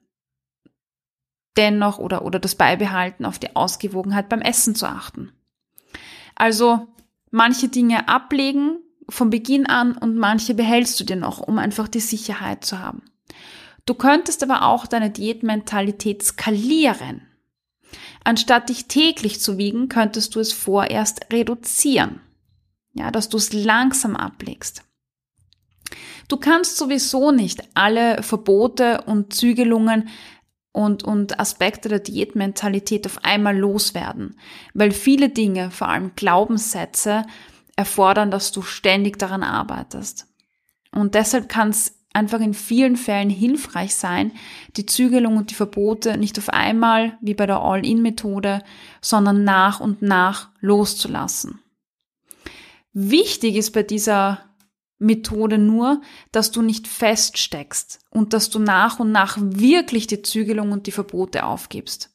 dennoch 1.57 1.97
oder, 1.97 2.23
oder 2.25 2.39
das 2.39 2.55
Beibehalten 2.55 3.25
auf 3.25 3.39
die 3.39 3.55
Ausgewogenheit 3.55 4.29
beim 4.29 4.41
Essen 4.41 4.75
zu 4.75 4.87
achten. 4.87 5.31
Also 6.35 6.87
manche 7.31 7.69
Dinge 7.69 8.07
ablegen 8.07 8.79
von 9.09 9.29
Beginn 9.29 9.65
an 9.65 9.97
und 9.97 10.17
manche 10.17 10.53
behältst 10.53 10.99
du 10.99 11.03
dir 11.03 11.15
noch, 11.15 11.39
um 11.39 11.57
einfach 11.57 11.87
die 11.87 11.99
Sicherheit 11.99 12.65
zu 12.65 12.79
haben. 12.79 13.03
Du 13.85 13.93
könntest 13.93 14.41
aber 14.41 14.63
auch 14.63 14.87
deine 14.87 15.11
Diätmentalität 15.11 16.23
skalieren. 16.23 17.21
Anstatt 18.23 18.69
dich 18.69 18.87
täglich 18.87 19.39
zu 19.39 19.57
wiegen, 19.59 19.89
könntest 19.89 20.35
du 20.35 20.39
es 20.39 20.51
vorerst 20.51 21.31
reduzieren. 21.31 22.21
Ja, 22.93 23.11
dass 23.11 23.29
du 23.29 23.37
es 23.37 23.53
langsam 23.53 24.15
ablegst. 24.15 24.83
Du 26.27 26.37
kannst 26.37 26.77
sowieso 26.77 27.31
nicht 27.31 27.61
alle 27.75 28.23
Verbote 28.23 29.03
und 29.05 29.33
Zügelungen 29.33 30.09
und, 30.75 31.03
und 31.03 31.39
Aspekte 31.39 31.87
der 31.87 31.99
Diätmentalität 31.99 33.05
auf 33.05 33.23
einmal 33.23 33.57
loswerden. 33.57 34.37
Weil 34.73 34.91
viele 34.91 35.29
Dinge, 35.29 35.71
vor 35.71 35.87
allem 35.87 36.11
Glaubenssätze, 36.15 37.23
erfordern, 37.77 38.29
dass 38.29 38.51
du 38.51 38.61
ständig 38.61 39.17
daran 39.17 39.43
arbeitest. 39.43 40.27
Und 40.91 41.15
deshalb 41.15 41.49
kann 41.49 41.69
es 41.69 41.97
einfach 42.13 42.39
in 42.39 42.53
vielen 42.53 42.97
Fällen 42.97 43.29
hilfreich 43.29 43.95
sein, 43.95 44.31
die 44.77 44.85
Zügelung 44.85 45.37
und 45.37 45.51
die 45.51 45.55
Verbote 45.55 46.17
nicht 46.17 46.37
auf 46.37 46.49
einmal, 46.49 47.17
wie 47.21 47.33
bei 47.33 47.45
der 47.45 47.59
All-In-Methode, 47.59 48.61
sondern 49.01 49.43
nach 49.43 49.79
und 49.79 50.01
nach 50.01 50.49
loszulassen. 50.59 51.59
Wichtig 52.93 53.55
ist 53.55 53.71
bei 53.71 53.83
dieser 53.83 54.39
Methode 54.97 55.57
nur, 55.57 56.01
dass 56.31 56.51
du 56.51 56.61
nicht 56.61 56.87
feststeckst 56.87 57.99
und 58.09 58.33
dass 58.33 58.49
du 58.49 58.59
nach 58.59 58.99
und 58.99 59.11
nach 59.11 59.37
wirklich 59.39 60.07
die 60.07 60.21
Zügelung 60.21 60.71
und 60.71 60.87
die 60.87 60.91
Verbote 60.91 61.45
aufgibst. 61.45 62.11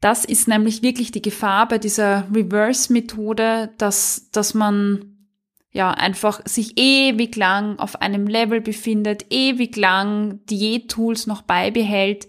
Das 0.00 0.24
ist 0.24 0.46
nämlich 0.46 0.82
wirklich 0.82 1.10
die 1.10 1.22
Gefahr 1.22 1.68
bei 1.68 1.78
dieser 1.78 2.26
Reverse-Methode, 2.32 3.70
dass, 3.78 4.30
dass 4.30 4.54
man 4.54 5.16
ja 5.70 5.90
einfach 5.90 6.40
sich 6.44 6.78
ewig 6.78 7.36
lang 7.36 7.78
auf 7.78 8.00
einem 8.00 8.26
Level 8.26 8.60
befindet, 8.60 9.26
ewig 9.30 9.76
lang 9.76 10.40
Diät-Tools 10.46 11.26
noch 11.26 11.42
beibehält 11.42 12.28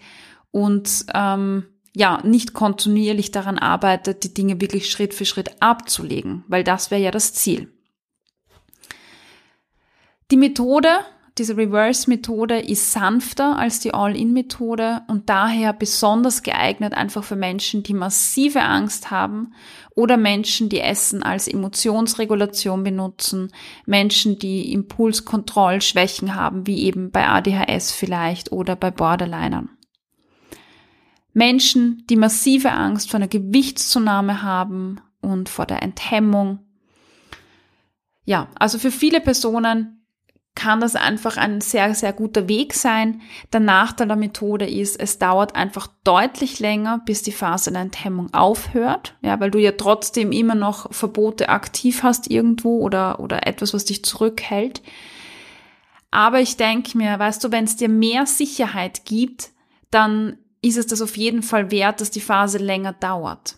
und 0.52 1.06
ähm, 1.14 1.66
ja 1.96 2.22
nicht 2.24 2.54
kontinuierlich 2.54 3.32
daran 3.32 3.58
arbeitet, 3.58 4.24
die 4.24 4.34
Dinge 4.34 4.62
wirklich 4.62 4.90
Schritt 4.90 5.14
für 5.14 5.26
Schritt 5.26 5.62
abzulegen, 5.62 6.44
weil 6.48 6.64
das 6.64 6.92
wäre 6.92 7.02
ja 7.02 7.12
das 7.12 7.34
Ziel. 7.34 7.72
Die 10.30 10.38
Methode, 10.38 10.90
diese 11.38 11.56
Reverse-Methode 11.56 12.60
ist 12.60 12.92
sanfter 12.92 13.58
als 13.58 13.80
die 13.80 13.94
All-In-Methode 13.94 15.04
und 15.08 15.30
daher 15.30 15.72
besonders 15.72 16.44
geeignet 16.44 16.94
einfach 16.94 17.24
für 17.24 17.38
Menschen, 17.38 17.84
die 17.84 17.94
massive 17.94 18.62
Angst 18.62 19.10
haben 19.10 19.54
oder 19.96 20.18
Menschen, 20.18 20.68
die 20.68 20.82
Essen 20.82 21.24
als 21.24 21.48
Emotionsregulation 21.48 22.84
benutzen, 22.84 23.54
Menschen, 23.86 24.38
die 24.38 24.74
Impulskontrollschwächen 24.74 26.36
haben, 26.36 26.68
wie 26.68 26.84
eben 26.84 27.12
bei 27.12 27.26
ADHS 27.26 27.94
vielleicht 27.94 28.52
oder 28.52 28.76
bei 28.76 28.92
Borderlinern. 28.92 29.70
Menschen, 31.32 32.04
die 32.10 32.18
massive 32.18 32.72
Angst 32.72 33.12
vor 33.12 33.20
einer 33.20 33.30
Gewichtszunahme 33.30 34.42
haben 34.42 35.00
und 35.22 35.48
vor 35.48 35.66
der 35.66 35.84
Enthemmung. 35.84 36.60
Ja, 38.26 38.50
also 38.56 38.78
für 38.78 38.92
viele 38.92 39.22
Personen 39.22 39.97
kann 40.58 40.82
das 40.82 40.96
einfach 40.96 41.38
ein 41.38 41.62
sehr, 41.62 41.94
sehr 41.94 42.12
guter 42.14 42.48
Weg 42.48 42.74
sein. 42.74 43.22
Der 43.54 43.60
Nachteil 43.60 44.08
der 44.08 44.16
Methode 44.16 44.68
ist, 44.68 45.00
es 45.00 45.20
dauert 45.20 45.56
einfach 45.56 45.88
deutlich 46.04 46.60
länger, 46.60 47.00
bis 47.06 47.22
die 47.22 47.32
Phase 47.32 47.72
der 47.72 47.84
Enthemmung 47.84 48.34
aufhört, 48.34 49.16
ja, 49.22 49.40
weil 49.40 49.52
du 49.52 49.60
ja 49.60 49.74
trotzdem 49.74 50.32
immer 50.32 50.56
noch 50.56 50.92
Verbote 50.92 51.50
aktiv 51.50 52.02
hast 52.02 52.32
irgendwo 52.32 52.80
oder, 52.80 53.20
oder 53.20 53.46
etwas, 53.46 53.76
was 53.76 53.86
dich 53.86 54.04
zurückhält. 54.04 54.82
Aber 56.10 56.40
ich 56.40 56.58
denke 56.58 56.98
mir, 56.98 57.20
weißt 57.20 57.44
du, 57.44 57.52
wenn 57.52 57.66
es 57.66 57.76
dir 57.76 57.90
mehr 57.90 58.26
Sicherheit 58.26 59.06
gibt, 59.06 59.52
dann 59.92 60.38
ist 60.64 60.78
es 60.78 60.88
das 60.88 61.04
auf 61.04 61.18
jeden 61.18 61.44
Fall 61.44 61.70
wert, 61.70 62.02
dass 62.02 62.10
die 62.10 62.20
Phase 62.20 62.58
länger 62.58 62.94
dauert. 62.94 63.58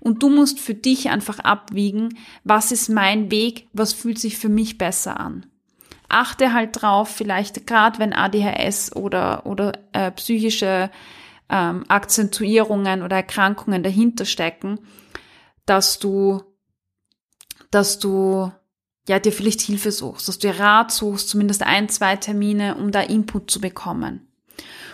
Und 0.00 0.24
du 0.24 0.28
musst 0.28 0.58
für 0.58 0.74
dich 0.74 1.08
einfach 1.08 1.38
abwiegen, 1.38 2.18
was 2.42 2.72
ist 2.72 2.88
mein 2.88 3.30
Weg, 3.30 3.68
was 3.72 3.92
fühlt 3.92 4.18
sich 4.18 4.38
für 4.38 4.48
mich 4.48 4.76
besser 4.76 5.20
an. 5.20 5.46
Achte 6.12 6.52
halt 6.52 6.80
drauf, 6.80 7.08
vielleicht 7.08 7.66
gerade 7.66 7.98
wenn 7.98 8.12
ADHS 8.12 8.94
oder, 8.94 9.46
oder 9.46 9.72
äh, 9.92 10.10
psychische 10.12 10.90
ähm, 11.48 11.84
Akzentuierungen 11.88 13.02
oder 13.02 13.16
Erkrankungen 13.16 13.82
dahinter 13.82 14.24
stecken, 14.24 14.78
dass 15.66 15.98
du, 15.98 16.42
dass 17.70 17.98
du 17.98 18.52
ja 19.08 19.18
dir 19.18 19.32
vielleicht 19.32 19.60
Hilfe 19.60 19.92
suchst, 19.92 20.28
dass 20.28 20.38
du 20.38 20.48
dir 20.48 20.60
Rat 20.60 20.92
suchst, 20.92 21.28
zumindest 21.28 21.62
ein, 21.62 21.88
zwei 21.88 22.16
Termine, 22.16 22.76
um 22.76 22.92
da 22.92 23.00
Input 23.00 23.50
zu 23.50 23.60
bekommen 23.60 24.32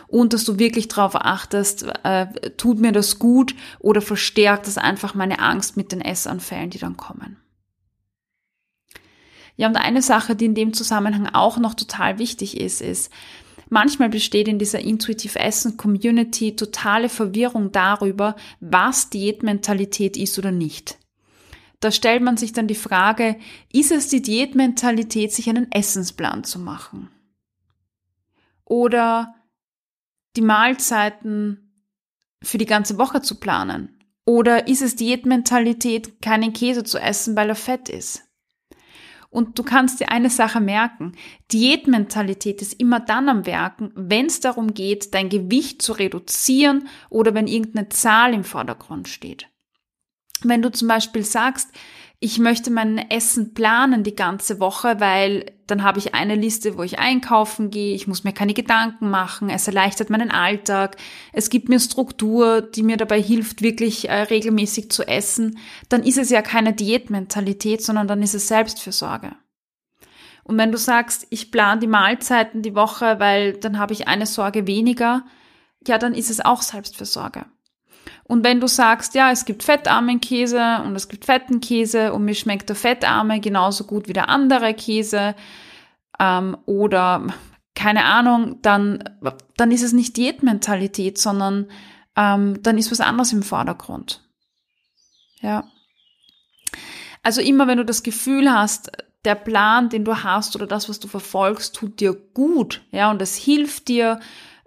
und 0.09 0.33
dass 0.33 0.45
du 0.45 0.59
wirklich 0.59 0.89
darauf 0.89 1.15
achtest, 1.15 1.87
äh, 2.03 2.27
tut 2.57 2.81
mir 2.81 2.93
das 2.93 3.19
gut 3.19 3.55
oder 3.79 4.01
verstärkt 4.01 4.67
das 4.67 4.79
einfach 4.79 5.15
meine 5.15 5.39
Angst 5.39 5.77
mit 5.77 5.93
den 5.93 6.01
Essanfällen, 6.01 6.71
die 6.71 6.79
dann 6.79 6.97
kommen. 6.97 7.37
Ja, 9.59 9.67
und 9.67 9.77
eine 9.77 10.03
Sache, 10.03 10.37
die 10.37 10.45
in 10.45 10.55
dem 10.55 10.73
Zusammenhang 10.73 11.27
auch 11.27 11.59
noch 11.59 11.75
total 11.75 12.21
wichtig 12.21 12.59
ist, 12.61 12.81
ist, 12.81 13.13
manchmal 13.69 14.09
besteht 14.09 14.47
in 14.47 14.61
dieser 14.61 14.79
Intuitive 14.79 15.37
Essen 15.37 15.77
Community 15.77 16.55
totale 16.55 17.09
Verwirrung 17.09 17.73
darüber, 17.73 18.37
was 18.61 19.11
Diätmentalität 19.11 20.17
ist 20.17 20.39
oder 20.39 20.53
nicht. 20.53 20.97
Da 21.81 21.91
stellt 21.91 22.23
man 22.23 22.37
sich 22.37 22.53
dann 22.53 22.69
die 22.69 22.77
Frage, 22.77 23.37
ist 23.73 23.91
es 23.91 24.07
die 24.07 24.23
Diätmentalität, 24.23 25.33
sich 25.33 25.49
einen 25.49 25.73
Essensplan 25.73 26.45
zu 26.45 26.61
machen? 26.61 27.11
Oder 28.65 29.35
die 30.37 30.43
Mahlzeiten 30.43 31.83
für 32.45 32.59
die 32.59 32.67
ganze 32.67 32.97
Woche 32.97 33.23
zu 33.23 33.41
planen? 33.41 33.99
Oder 34.25 34.69
ist 34.69 34.83
es 34.83 34.95
Diätmentalität, 34.95 36.23
keinen 36.23 36.53
Käse 36.53 36.85
zu 36.85 36.99
essen, 36.99 37.35
weil 37.35 37.49
er 37.49 37.57
fett 37.57 37.89
ist? 37.89 38.28
Und 39.31 39.59
du 39.59 39.63
kannst 39.63 40.01
dir 40.01 40.11
eine 40.11 40.31
Sache 40.31 40.61
merken. 40.61 41.13
Diätmentalität 41.53 42.63
ist 42.63 42.75
immer 42.75 43.01
dann 43.01 43.29
am 43.29 43.45
Werken, 43.45 43.93
wenn 43.95 44.27
es 44.27 44.41
darum 44.41 44.73
geht, 44.73 45.13
dein 45.13 45.29
Gewicht 45.29 45.83
zu 45.83 45.93
reduzieren 45.93 46.89
oder 47.11 47.35
wenn 47.35 47.47
irgendeine 47.47 47.91
Zahl 47.91 48.33
im 48.33 48.45
Vordergrund 48.45 49.09
steht. 49.09 49.49
Wenn 50.43 50.63
du 50.63 50.71
zum 50.71 50.89
Beispiel 50.89 51.25
sagst, 51.25 51.71
ich 52.21 52.41
möchte 52.41 52.73
mein 52.73 52.99
Essen 53.11 53.55
planen 53.55 54.03
die 54.03 54.17
ganze 54.17 54.59
Woche, 54.59 54.99
weil 54.99 55.53
dann 55.69 55.85
habe 55.85 56.01
ich 56.01 56.15
eine 56.15 56.35
Liste, 56.35 56.77
wo 56.77 56.83
ich 56.83 56.99
einkaufen 56.99 57.71
gehe, 57.71 57.95
ich 57.95 58.09
muss 58.09 58.25
mir 58.25 58.33
keine 58.33 58.55
Gedanken 58.55 59.09
machen, 59.09 59.51
es 59.51 59.69
erleichtert 59.69 60.11
meinen 60.11 60.33
Alltag, 60.33 60.97
es 61.33 61.49
gibt 61.49 61.69
mir 61.69 61.79
Struktur, 61.79 62.61
die 62.61 62.83
mir 62.83 62.97
dabei 62.97 63.23
hilft, 63.23 63.63
wirklich 63.63 64.09
äh, 64.09 64.23
regelmäßig 64.23 64.91
zu 64.91 65.07
essen, 65.07 65.59
dann 65.89 66.03
ist 66.03 66.19
es 66.19 66.31
ja 66.31 66.43
keine 66.43 66.73
Diätmentalität, 66.73 67.83
sondern 67.83 68.09
dann 68.09 68.23
ist 68.23 68.35
es 68.35 68.49
Selbstfürsorge. 68.49 69.33
Und 70.43 70.59
wenn 70.59 70.73
du 70.73 70.79
sagst, 70.79 71.27
ich 71.31 71.53
plane 71.53 71.81
die 71.81 71.87
Mahlzeiten 71.87 72.63
die 72.63 72.75
Woche, 72.75 73.21
weil 73.21 73.53
dann 73.53 73.79
habe 73.79 73.93
ich 73.93 74.09
eine 74.09 74.27
Sorge 74.27 74.67
weniger, 74.67 75.25
ja, 75.87 75.99
dann 75.99 76.15
ist 76.15 76.31
es 76.31 76.41
auch 76.41 76.63
Selbstfürsorge. 76.63 77.45
Und 78.29 78.45
wenn 78.45 78.61
du 78.61 78.69
sagst, 78.69 79.15
ja, 79.15 79.33
es 79.33 79.47
gibt 79.47 79.63
fettarmen 79.63 80.21
Käse 80.21 80.83
und 80.85 80.95
es 80.95 81.09
gibt 81.09 81.25
fetten 81.25 81.61
Käse 81.61 82.13
und 82.13 82.27
mir 82.27 82.35
schmeckt 82.35 82.69
der 82.69 82.77
fettarme 82.77 83.41
genauso 83.41 83.85
gut 83.85 84.07
wie 84.07 84.13
der 84.13 84.29
andere 84.29 84.75
Käse 84.75 85.35
ähm, 86.21 86.57
oder 86.67 87.27
keine 87.75 88.05
Ahnung, 88.05 88.61
dann, 88.61 89.03
dann 89.57 89.71
ist 89.71 89.83
es 89.83 89.95
nicht 89.95 90.19
Diätmentalität, 90.19 91.17
sondern 91.17 91.71
ähm, 92.17 92.63
dann 92.63 92.77
ist 92.77 92.91
was 92.91 93.01
anderes 93.01 93.33
im 93.33 93.43
Vordergrund. 93.43 94.21
Ja. 95.41 95.65
Also 97.23 97.41
immer 97.41 97.67
wenn 97.67 97.79
du 97.79 97.85
das 97.85 98.03
Gefühl 98.03 98.53
hast, 98.53 98.93
der 99.25 99.37
Plan, 99.37 99.89
den 99.89 100.05
du 100.05 100.23
hast 100.23 100.55
oder 100.55 100.67
das, 100.67 100.91
was 100.91 101.01
du 101.01 101.09
verfolgst, 101.09 101.75
tut 101.75 102.01
dir 102.01 102.13
gut, 102.13 102.83
ja, 102.91 103.11
und 103.11 103.23
es 103.23 103.37
hilft 103.37 103.89
dir, 103.89 104.21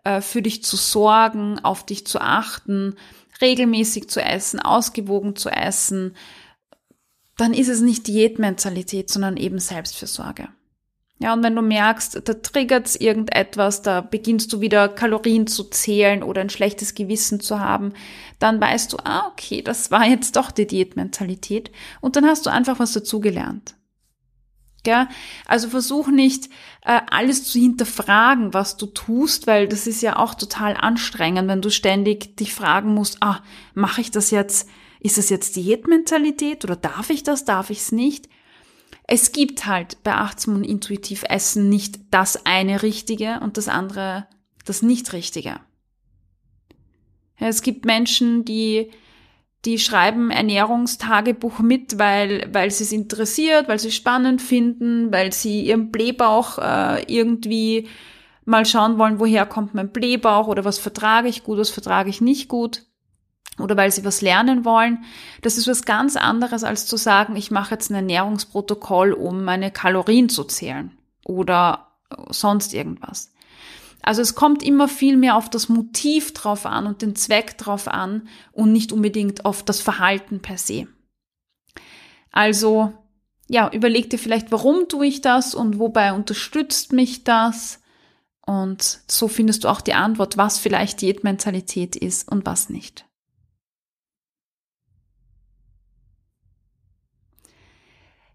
äh, 0.04 0.22
für 0.22 0.42
dich 0.42 0.64
zu 0.64 0.78
sorgen, 0.78 1.60
auf 1.60 1.86
dich 1.86 2.08
zu 2.08 2.20
achten, 2.20 2.96
regelmäßig 3.42 4.10
zu 4.10 4.22
essen, 4.22 4.60
ausgewogen 4.60 5.36
zu 5.36 5.50
essen, 5.50 6.16
dann 7.38 7.54
ist 7.54 7.70
es 7.70 7.82
nicht 7.82 8.08
Diätmentalität, 8.08 9.10
sondern 9.10 9.38
eben 9.38 9.60
Selbstfürsorge. 9.60 10.50
Ja, 11.22 11.34
und 11.34 11.44
wenn 11.44 11.56
du 11.56 11.62
merkst, 11.62 12.28
da 12.28 12.34
triggert 12.34 13.00
irgendetwas, 13.00 13.84
da 13.84 14.02
beginnst 14.02 14.52
du 14.54 14.60
wieder 14.60 14.90
Kalorien 14.90 15.46
zu 15.46 15.66
zählen 15.66 16.24
oder 16.24 16.42
ein 16.42 16.50
schlechtes 16.50 16.96
Gewissen 16.96 17.40
zu 17.40 17.60
haben, 17.60 17.94
dann 18.40 18.60
weißt 18.60 18.92
du, 18.92 18.98
ah, 19.04 19.28
okay, 19.32 19.62
das 19.62 19.92
war 19.92 20.08
jetzt 20.08 20.36
doch 20.36 20.50
die 20.50 20.66
Diätmentalität 20.66 21.70
und 22.00 22.16
dann 22.16 22.26
hast 22.26 22.48
du 22.48 22.50
einfach 22.50 22.80
was 22.80 22.94
dazugelernt. 22.94 23.76
Gell? 24.84 25.08
Also 25.46 25.70
versuch 25.70 26.08
nicht 26.08 26.50
äh, 26.84 27.02
alles 27.10 27.46
zu 27.46 27.60
hinterfragen, 27.60 28.54
was 28.54 28.78
du 28.78 28.88
tust, 28.88 29.46
weil 29.46 29.68
das 29.68 29.86
ist 29.86 30.02
ja 30.02 30.18
auch 30.18 30.34
total 30.34 30.76
anstrengend, 30.76 31.48
wenn 31.48 31.62
du 31.62 31.70
ständig 31.70 32.36
dich 32.38 32.54
fragen 32.54 32.94
musst, 32.94 33.18
ah, 33.22 33.42
mache 33.74 34.02
ich 34.02 34.12
das 34.12 34.32
jetzt, 34.32 34.68
ist 35.00 35.18
das 35.18 35.30
jetzt 35.30 35.56
Diätmentalität 35.56 36.64
oder 36.64 36.76
darf 36.76 37.10
ich 37.10 37.24
das, 37.24 37.46
darf 37.46 37.70
ich 37.70 37.80
es 37.80 37.92
nicht? 37.92 38.28
Es 39.04 39.32
gibt 39.32 39.66
halt 39.66 40.02
bei 40.04 40.14
achtsam 40.14 40.56
und 40.56 40.64
intuitiv 40.64 41.24
Essen 41.28 41.70
nicht 41.70 42.00
das 42.12 42.46
eine 42.46 42.82
Richtige 42.82 43.40
und 43.42 43.58
das 43.58 43.68
andere 43.68 44.28
das 44.66 44.82
nicht 44.82 45.14
Richtige. 45.14 45.60
Es 47.38 47.62
gibt 47.64 47.86
Menschen, 47.86 48.46
die 48.46 48.92
die 49.66 49.78
schreiben 49.78 50.32
Ernährungstagebuch 50.32 51.60
mit, 51.60 52.00
weil, 52.00 52.50
weil 52.52 52.72
sie 52.72 52.84
es 52.84 52.92
interessiert, 52.92 53.68
weil 53.68 53.80
sie 53.80 53.90
es 53.90 53.96
spannend 53.96 54.42
finden, 54.42 55.12
weil 55.12 55.32
sie 55.34 55.62
ihren 55.62 55.92
Blähbauch 55.92 56.58
äh, 56.58 57.04
irgendwie 57.04 57.88
mal 58.46 58.66
schauen 58.66 58.98
wollen, 58.98 59.20
woher 59.20 59.46
kommt 59.46 59.76
mein 59.76 59.92
Blähbauch 59.92 60.48
oder 60.48 60.66
was 60.66 60.80
vertrage 60.80 61.28
ich 61.28 61.44
gut, 61.44 61.60
was 61.60 61.70
vertrage 61.70 62.10
ich 62.10 62.22
nicht 62.22 62.48
gut 62.48 62.84
oder 63.60 63.78
weil 63.78 63.92
sie 63.92 64.04
was 64.04 64.22
lernen 64.22 64.66
wollen. 64.66 65.04
Das 65.42 65.58
ist 65.58 65.68
was 65.68 65.84
ganz 65.84 66.16
anderes 66.16 66.64
als 66.64 66.88
zu 66.88 66.98
sagen, 66.98 67.36
ich 67.36 67.52
mache 67.52 67.76
jetzt 67.76 67.92
ein 67.92 67.96
Ernährungsprotokoll, 67.96 69.14
um 69.14 69.44
meine 69.44 69.70
Kalorien 69.70 70.30
zu 70.30 70.44
zählen 70.44 70.98
oder 71.24 71.88
sonst 72.30 72.74
irgendwas. 72.74 73.32
Also 74.04 74.22
es 74.22 74.36
kommt 74.36 74.64
immer 74.64 74.88
viel 74.88 75.18
mehr 75.18 75.36
auf 75.36 75.50
das 75.50 75.70
Motiv 75.70 76.34
drauf 76.34 76.66
an 76.66 76.88
und 76.88 77.02
den 77.02 77.16
Zweck 77.16 77.58
drauf 77.58 77.88
an 77.88 78.28
und 78.52 78.72
nicht 78.72 78.92
unbedingt 78.92 79.46
auf 79.46 79.64
das 79.64 79.80
Verhalten 79.80 80.42
per 80.42 80.58
se. 80.58 80.88
Also 82.32 82.94
ja, 83.48 83.70
überleg 83.72 84.10
dir 84.10 84.18
vielleicht, 84.18 84.52
warum 84.52 84.88
tue 84.88 85.06
ich 85.08 85.22
das 85.22 85.54
und 85.54 85.78
wobei 85.78 86.14
unterstützt 86.14 86.94
mich 86.94 87.26
das? 87.26 87.82
Und 88.46 89.02
so 89.08 89.28
findest 89.28 89.64
du 89.64 89.68
auch 89.68 89.82
die 89.82 89.94
Antwort, 89.94 90.38
was 90.38 90.58
vielleicht 90.58 91.02
Diätmentalität 91.02 91.96
ist 91.96 92.30
und 92.32 92.46
was 92.46 92.70
nicht. 92.70 93.06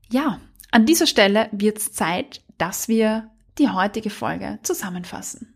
Ja, 0.09 0.41
an 0.71 0.87
dieser 0.87 1.07
Stelle 1.07 1.49
wird 1.51 1.79
es 1.79 1.93
Zeit, 1.93 2.43
dass 2.59 2.87
wir 2.87 3.31
die 3.59 3.71
heutige 3.71 4.11
Folge 4.11 4.59
zusammenfassen. 4.63 5.56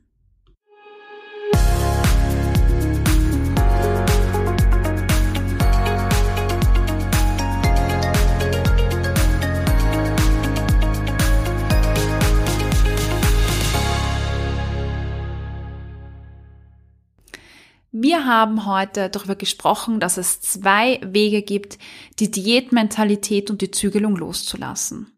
Wir 17.92 18.24
haben 18.24 18.66
heute 18.66 19.10
darüber 19.10 19.34
gesprochen, 19.34 20.00
dass 20.00 20.16
es 20.16 20.40
zwei 20.40 21.00
Wege 21.02 21.42
gibt, 21.42 21.78
die 22.18 22.30
Diätmentalität 22.30 23.50
und 23.50 23.60
die 23.60 23.70
Zügelung 23.70 24.16
loszulassen. 24.16 25.12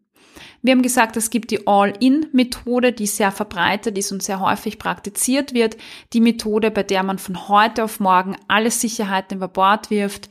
Wir 0.63 0.71
haben 0.71 0.81
gesagt, 0.81 1.17
es 1.17 1.29
gibt 1.29 1.51
die 1.51 1.67
All-In-Methode, 1.67 2.93
die 2.93 3.05
sehr 3.05 3.33
verbreitet 3.33 3.97
ist 3.97 4.13
und 4.13 4.23
sehr 4.23 4.39
häufig 4.39 4.79
praktiziert 4.79 5.53
wird. 5.53 5.75
Die 6.13 6.21
Methode, 6.21 6.71
bei 6.71 6.83
der 6.83 7.03
man 7.03 7.19
von 7.19 7.49
heute 7.49 7.83
auf 7.83 7.99
morgen 7.99 8.37
alle 8.47 8.71
Sicherheiten 8.71 9.37
über 9.37 9.49
Bord 9.49 9.89
wirft 9.89 10.29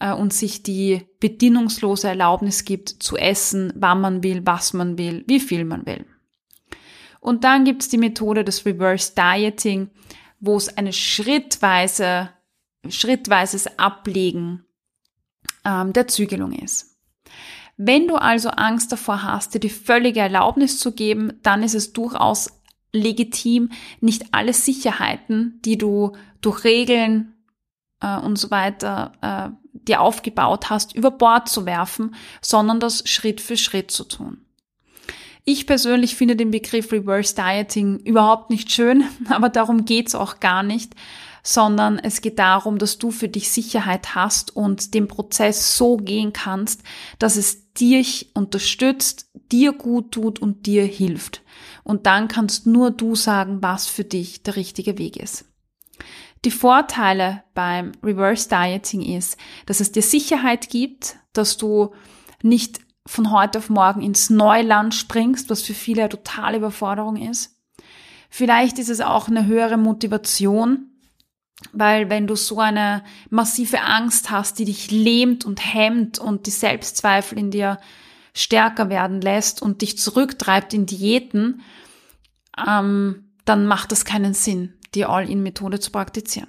äh, 0.00 0.10
und 0.14 0.32
sich 0.32 0.62
die 0.62 1.02
bedingungslose 1.20 2.08
Erlaubnis 2.08 2.64
gibt, 2.64 2.88
zu 2.88 3.18
essen, 3.18 3.74
wann 3.76 4.00
man 4.00 4.22
will, 4.22 4.40
was 4.46 4.72
man 4.72 4.96
will, 4.96 5.22
wie 5.26 5.38
viel 5.38 5.66
man 5.66 5.84
will. 5.84 6.06
Und 7.20 7.44
dann 7.44 7.64
gibt 7.64 7.82
es 7.82 7.90
die 7.90 7.98
Methode 7.98 8.42
des 8.42 8.64
Reverse 8.64 9.12
Dieting, 9.14 9.90
wo 10.40 10.56
es 10.56 10.74
eine 10.78 10.94
schrittweise, 10.94 12.30
schrittweises 12.88 13.78
Ablegen 13.78 14.64
ähm, 15.66 15.92
der 15.92 16.08
Zügelung 16.08 16.52
ist. 16.52 16.93
Wenn 17.76 18.06
du 18.06 18.16
also 18.16 18.50
Angst 18.50 18.92
davor 18.92 19.22
hast, 19.22 19.54
dir 19.54 19.60
die 19.60 19.68
völlige 19.68 20.20
Erlaubnis 20.20 20.78
zu 20.78 20.92
geben, 20.92 21.32
dann 21.42 21.62
ist 21.62 21.74
es 21.74 21.92
durchaus 21.92 22.60
legitim, 22.92 23.70
nicht 24.00 24.26
alle 24.32 24.52
Sicherheiten, 24.52 25.60
die 25.64 25.76
du 25.76 26.12
durch 26.40 26.64
Regeln 26.64 27.34
äh, 28.00 28.16
und 28.18 28.36
so 28.36 28.50
weiter 28.50 29.12
äh, 29.20 29.50
dir 29.72 30.00
aufgebaut 30.00 30.70
hast, 30.70 30.94
über 30.94 31.10
Bord 31.10 31.48
zu 31.48 31.66
werfen, 31.66 32.14
sondern 32.40 32.80
das 32.80 33.08
Schritt 33.08 33.40
für 33.40 33.56
Schritt 33.56 33.90
zu 33.90 34.04
tun. 34.04 34.38
Ich 35.44 35.66
persönlich 35.66 36.16
finde 36.16 36.36
den 36.36 36.50
Begriff 36.50 36.90
Reverse 36.90 37.34
Dieting 37.34 37.98
überhaupt 37.98 38.50
nicht 38.50 38.72
schön, 38.72 39.04
aber 39.28 39.48
darum 39.48 39.84
geht's 39.84 40.14
auch 40.14 40.40
gar 40.40 40.62
nicht, 40.62 40.94
sondern 41.44 41.98
es 41.98 42.22
geht 42.22 42.38
darum, 42.38 42.78
dass 42.78 42.98
du 42.98 43.10
für 43.10 43.28
dich 43.28 43.50
Sicherheit 43.50 44.14
hast 44.14 44.56
und 44.56 44.94
den 44.94 45.06
Prozess 45.06 45.76
so 45.76 45.98
gehen 45.98 46.32
kannst, 46.32 46.82
dass 47.18 47.36
es 47.36 47.72
dich 47.74 48.30
unterstützt, 48.34 49.30
dir 49.52 49.72
gut 49.72 50.12
tut 50.12 50.40
und 50.40 50.66
dir 50.66 50.84
hilft. 50.84 51.42
Und 51.84 52.06
dann 52.06 52.28
kannst 52.28 52.66
nur 52.66 52.90
du 52.90 53.14
sagen, 53.14 53.58
was 53.60 53.86
für 53.86 54.04
dich 54.04 54.42
der 54.42 54.56
richtige 54.56 54.98
Weg 54.98 55.18
ist. 55.18 55.44
Die 56.46 56.50
Vorteile 56.50 57.44
beim 57.52 57.92
Reverse 58.02 58.48
Dieting 58.48 59.02
ist, 59.02 59.36
dass 59.66 59.80
es 59.80 59.92
dir 59.92 60.02
Sicherheit 60.02 60.70
gibt, 60.70 61.16
dass 61.34 61.58
du 61.58 61.92
nicht 62.42 62.80
von 63.06 63.30
heute 63.30 63.58
auf 63.58 63.68
morgen 63.68 64.00
ins 64.00 64.30
Neuland 64.30 64.94
springst, 64.94 65.50
was 65.50 65.62
für 65.62 65.74
viele 65.74 66.02
eine 66.02 66.08
totale 66.08 66.56
Überforderung 66.56 67.16
ist. 67.16 67.58
Vielleicht 68.30 68.78
ist 68.78 68.88
es 68.88 69.00
auch 69.00 69.28
eine 69.28 69.46
höhere 69.46 69.76
Motivation, 69.76 70.90
weil 71.72 72.10
wenn 72.10 72.26
du 72.26 72.36
so 72.36 72.60
eine 72.60 73.02
massive 73.30 73.80
Angst 73.82 74.30
hast, 74.30 74.58
die 74.58 74.64
dich 74.64 74.90
lähmt 74.90 75.44
und 75.44 75.74
hemmt 75.74 76.18
und 76.18 76.46
die 76.46 76.50
Selbstzweifel 76.50 77.38
in 77.38 77.50
dir 77.50 77.78
stärker 78.34 78.88
werden 78.88 79.20
lässt 79.20 79.62
und 79.62 79.82
dich 79.82 79.98
zurücktreibt 79.98 80.74
in 80.74 80.86
Diäten, 80.86 81.62
ähm, 82.66 83.30
dann 83.44 83.66
macht 83.66 83.92
das 83.92 84.04
keinen 84.04 84.34
Sinn, 84.34 84.74
die 84.94 85.04
All-in-Methode 85.04 85.80
zu 85.80 85.90
praktizieren. 85.90 86.48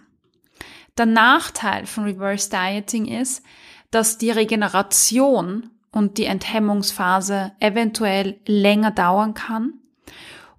Der 0.98 1.06
Nachteil 1.06 1.86
von 1.86 2.06
Reverse 2.06 2.50
Dieting 2.50 3.06
ist, 3.06 3.44
dass 3.92 4.18
die 4.18 4.32
Regeneration 4.32 5.70
und 5.92 6.18
die 6.18 6.26
Enthemmungsphase 6.26 7.54
eventuell 7.60 8.40
länger 8.46 8.92
dauern 8.92 9.34
kann. 9.34 9.74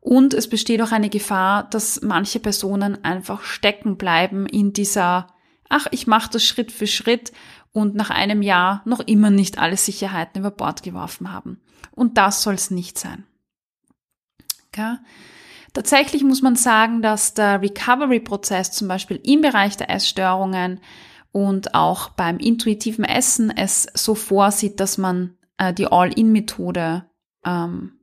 Und 0.07 0.35
es 0.35 0.49
besteht 0.49 0.81
auch 0.83 0.93
eine 0.93 1.11
Gefahr, 1.11 1.69
dass 1.69 2.01
manche 2.01 2.39
Personen 2.39 3.05
einfach 3.05 3.43
stecken 3.43 3.97
bleiben 3.97 4.47
in 4.47 4.73
dieser, 4.73 5.27
ach, 5.69 5.89
ich 5.91 6.07
mache 6.07 6.31
das 6.31 6.45
Schritt 6.45 6.71
für 6.71 6.87
Schritt 6.87 7.33
und 7.73 7.97
nach 7.97 8.11
einem 8.11 8.41
Jahr 8.41 8.83
noch 8.85 9.01
immer 9.01 9.31
nicht 9.31 9.59
alle 9.59 9.77
Sicherheiten 9.77 10.39
über 10.39 10.53
Bord 10.53 10.85
geworfen 10.85 11.33
haben. 11.33 11.61
Und 11.91 12.19
das 12.19 12.45
soll 12.45 12.55
es 12.55 12.71
nicht 12.71 13.01
sein. 13.01 13.25
Okay? 14.69 14.95
Tatsächlich 15.73 16.23
muss 16.23 16.41
man 16.41 16.55
sagen, 16.55 17.03
dass 17.03 17.35
der 17.35 17.61
Recovery-Prozess 17.61 18.71
zum 18.71 18.87
Beispiel 18.87 19.21
im 19.25 19.41
Bereich 19.41 19.77
der 19.77 19.91
Essstörungen 19.91 20.79
und 21.33 21.75
auch 21.75 22.11
beim 22.11 22.39
intuitiven 22.39 23.05
Essen 23.05 23.51
es 23.51 23.89
so 23.95 24.15
vorsieht, 24.15 24.79
dass 24.79 24.99
man 24.99 25.37
äh, 25.59 25.75
die 25.75 25.89
All-In-Methode 25.89 27.11
ähm, 27.45 27.96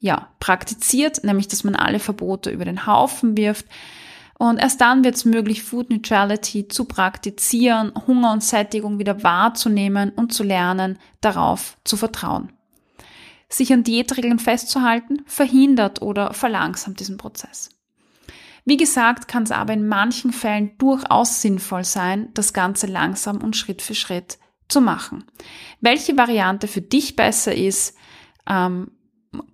ja, 0.00 0.28
praktiziert, 0.40 1.22
nämlich 1.24 1.46
dass 1.46 1.62
man 1.62 1.76
alle 1.76 2.00
Verbote 2.00 2.50
über 2.50 2.64
den 2.64 2.86
Haufen 2.86 3.36
wirft. 3.36 3.66
Und 4.38 4.56
erst 4.58 4.80
dann 4.80 5.04
wird 5.04 5.16
es 5.16 5.26
möglich, 5.26 5.62
Food 5.62 5.90
Neutrality 5.90 6.66
zu 6.66 6.86
praktizieren, 6.86 7.92
Hunger 8.06 8.32
und 8.32 8.42
Sättigung 8.42 8.98
wieder 8.98 9.22
wahrzunehmen 9.22 10.10
und 10.10 10.32
zu 10.32 10.42
lernen, 10.42 10.98
darauf 11.20 11.76
zu 11.84 11.98
vertrauen. 11.98 12.50
Sich 13.50 13.70
an 13.72 13.84
Diätregeln 13.84 14.38
festzuhalten, 14.38 15.22
verhindert 15.26 16.00
oder 16.00 16.32
verlangsamt 16.32 17.00
diesen 17.00 17.18
Prozess. 17.18 17.68
Wie 18.64 18.78
gesagt, 18.78 19.28
kann 19.28 19.42
es 19.42 19.50
aber 19.50 19.74
in 19.74 19.86
manchen 19.86 20.32
Fällen 20.32 20.70
durchaus 20.78 21.42
sinnvoll 21.42 21.84
sein, 21.84 22.28
das 22.32 22.54
Ganze 22.54 22.86
langsam 22.86 23.38
und 23.38 23.56
Schritt 23.56 23.82
für 23.82 23.94
Schritt 23.94 24.38
zu 24.68 24.80
machen. 24.80 25.24
Welche 25.80 26.16
Variante 26.16 26.68
für 26.68 26.80
dich 26.80 27.16
besser 27.16 27.54
ist, 27.54 27.96
ähm, 28.48 28.92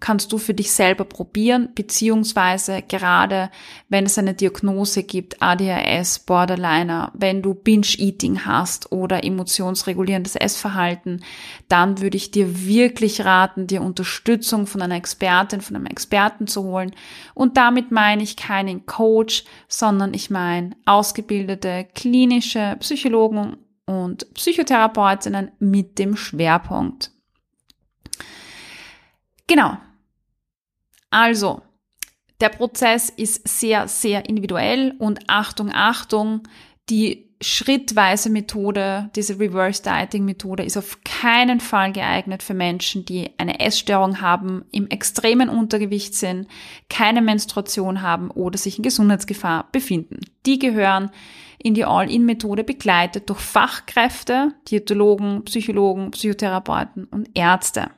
kannst 0.01 0.33
du 0.33 0.39
für 0.39 0.55
dich 0.55 0.73
selber 0.73 1.05
probieren, 1.05 1.69
beziehungsweise 1.75 2.81
gerade 2.81 3.51
wenn 3.91 4.07
es 4.07 4.17
eine 4.17 4.33
Diagnose 4.33 5.03
gibt, 5.03 5.43
ADHS, 5.43 6.21
Borderliner, 6.21 7.13
wenn 7.15 7.43
du 7.43 7.53
Binge-Eating 7.53 8.47
hast 8.47 8.91
oder 8.91 9.23
emotionsregulierendes 9.23 10.35
Essverhalten, 10.37 11.23
dann 11.69 12.01
würde 12.01 12.17
ich 12.17 12.31
dir 12.31 12.67
wirklich 12.67 13.27
raten, 13.27 13.67
dir 13.67 13.83
Unterstützung 13.83 14.67
von 14.67 14.81
einer 14.81 14.97
Expertin, 14.97 15.61
von 15.61 15.77
einem 15.77 15.87
Experten 15.87 16.47
zu 16.47 16.63
holen. 16.63 16.93
Und 17.35 17.59
damit 17.59 17.91
meine 17.91 18.23
ich 18.23 18.37
keinen 18.37 18.87
Coach, 18.87 19.45
sondern 19.69 20.15
ich 20.15 20.31
meine 20.31 20.71
ausgebildete 20.87 21.87
klinische 21.95 22.77
Psychologen 22.81 23.59
und 23.85 24.33
Psychotherapeutinnen 24.33 25.51
mit 25.59 25.99
dem 25.99 26.17
Schwerpunkt 26.17 27.11
Genau. 29.47 29.77
Also, 31.11 31.63
der 32.41 32.51
Prozess 32.51 33.11
ist 33.11 33.47
sehr, 33.49 33.89
sehr 33.89 34.29
individuell 34.29 34.95
und 34.99 35.21
Achtung, 35.29 35.71
Achtung, 35.73 36.43
die 36.91 37.27
schrittweise 37.41 38.31
Methode, 38.31 39.11
diese 39.15 39.39
Reverse 39.39 39.83
Dieting 39.83 40.25
Methode 40.25 40.65
ist 40.65 40.77
auf 40.77 41.01
keinen 41.05 41.61
Fall 41.61 41.93
geeignet 41.93 42.43
für 42.43 42.55
Menschen, 42.55 43.05
die 43.05 43.31
eine 43.39 43.61
Essstörung 43.61 44.21
haben, 44.21 44.65
im 44.73 44.89
extremen 44.89 45.49
Untergewicht 45.49 46.15
sind, 46.15 46.49
keine 46.89 47.21
Menstruation 47.21 48.01
haben 48.01 48.31
oder 48.31 48.57
sich 48.57 48.79
in 48.79 48.83
Gesundheitsgefahr 48.83 49.69
befinden. 49.71 50.21
Die 50.47 50.59
gehören 50.59 51.11
in 51.59 51.75
die 51.75 51.85
All-In-Methode 51.85 52.65
begleitet 52.65 53.29
durch 53.29 53.41
Fachkräfte, 53.41 54.55
Diätologen, 54.71 55.45
Psychologen, 55.45 56.13
Psychotherapeuten 56.13 57.05
und 57.05 57.31
Ärzte. 57.35 57.91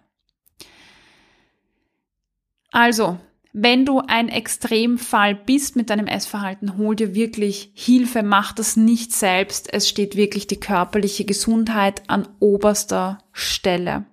Also, 2.71 3.19
wenn 3.53 3.87
du 3.87 4.01
ein 4.01 4.29
Extremfall 4.29 5.35
bist 5.35 5.75
mit 5.75 5.91
deinem 5.91 6.07
Essverhalten, 6.07 6.77
hol 6.77 6.95
dir 6.95 7.15
wirklich 7.15 7.73
Hilfe, 7.75 8.23
mach 8.23 8.53
das 8.53 8.77
nicht 8.77 9.13
selbst. 9.13 9.73
Es 9.73 9.89
steht 9.89 10.17
wirklich 10.17 10.47
die 10.47 10.61
körperliche 10.61 11.25
Gesundheit 11.25 12.03
an 12.09 12.29
oberster 12.41 13.19
Stelle. 13.33 14.05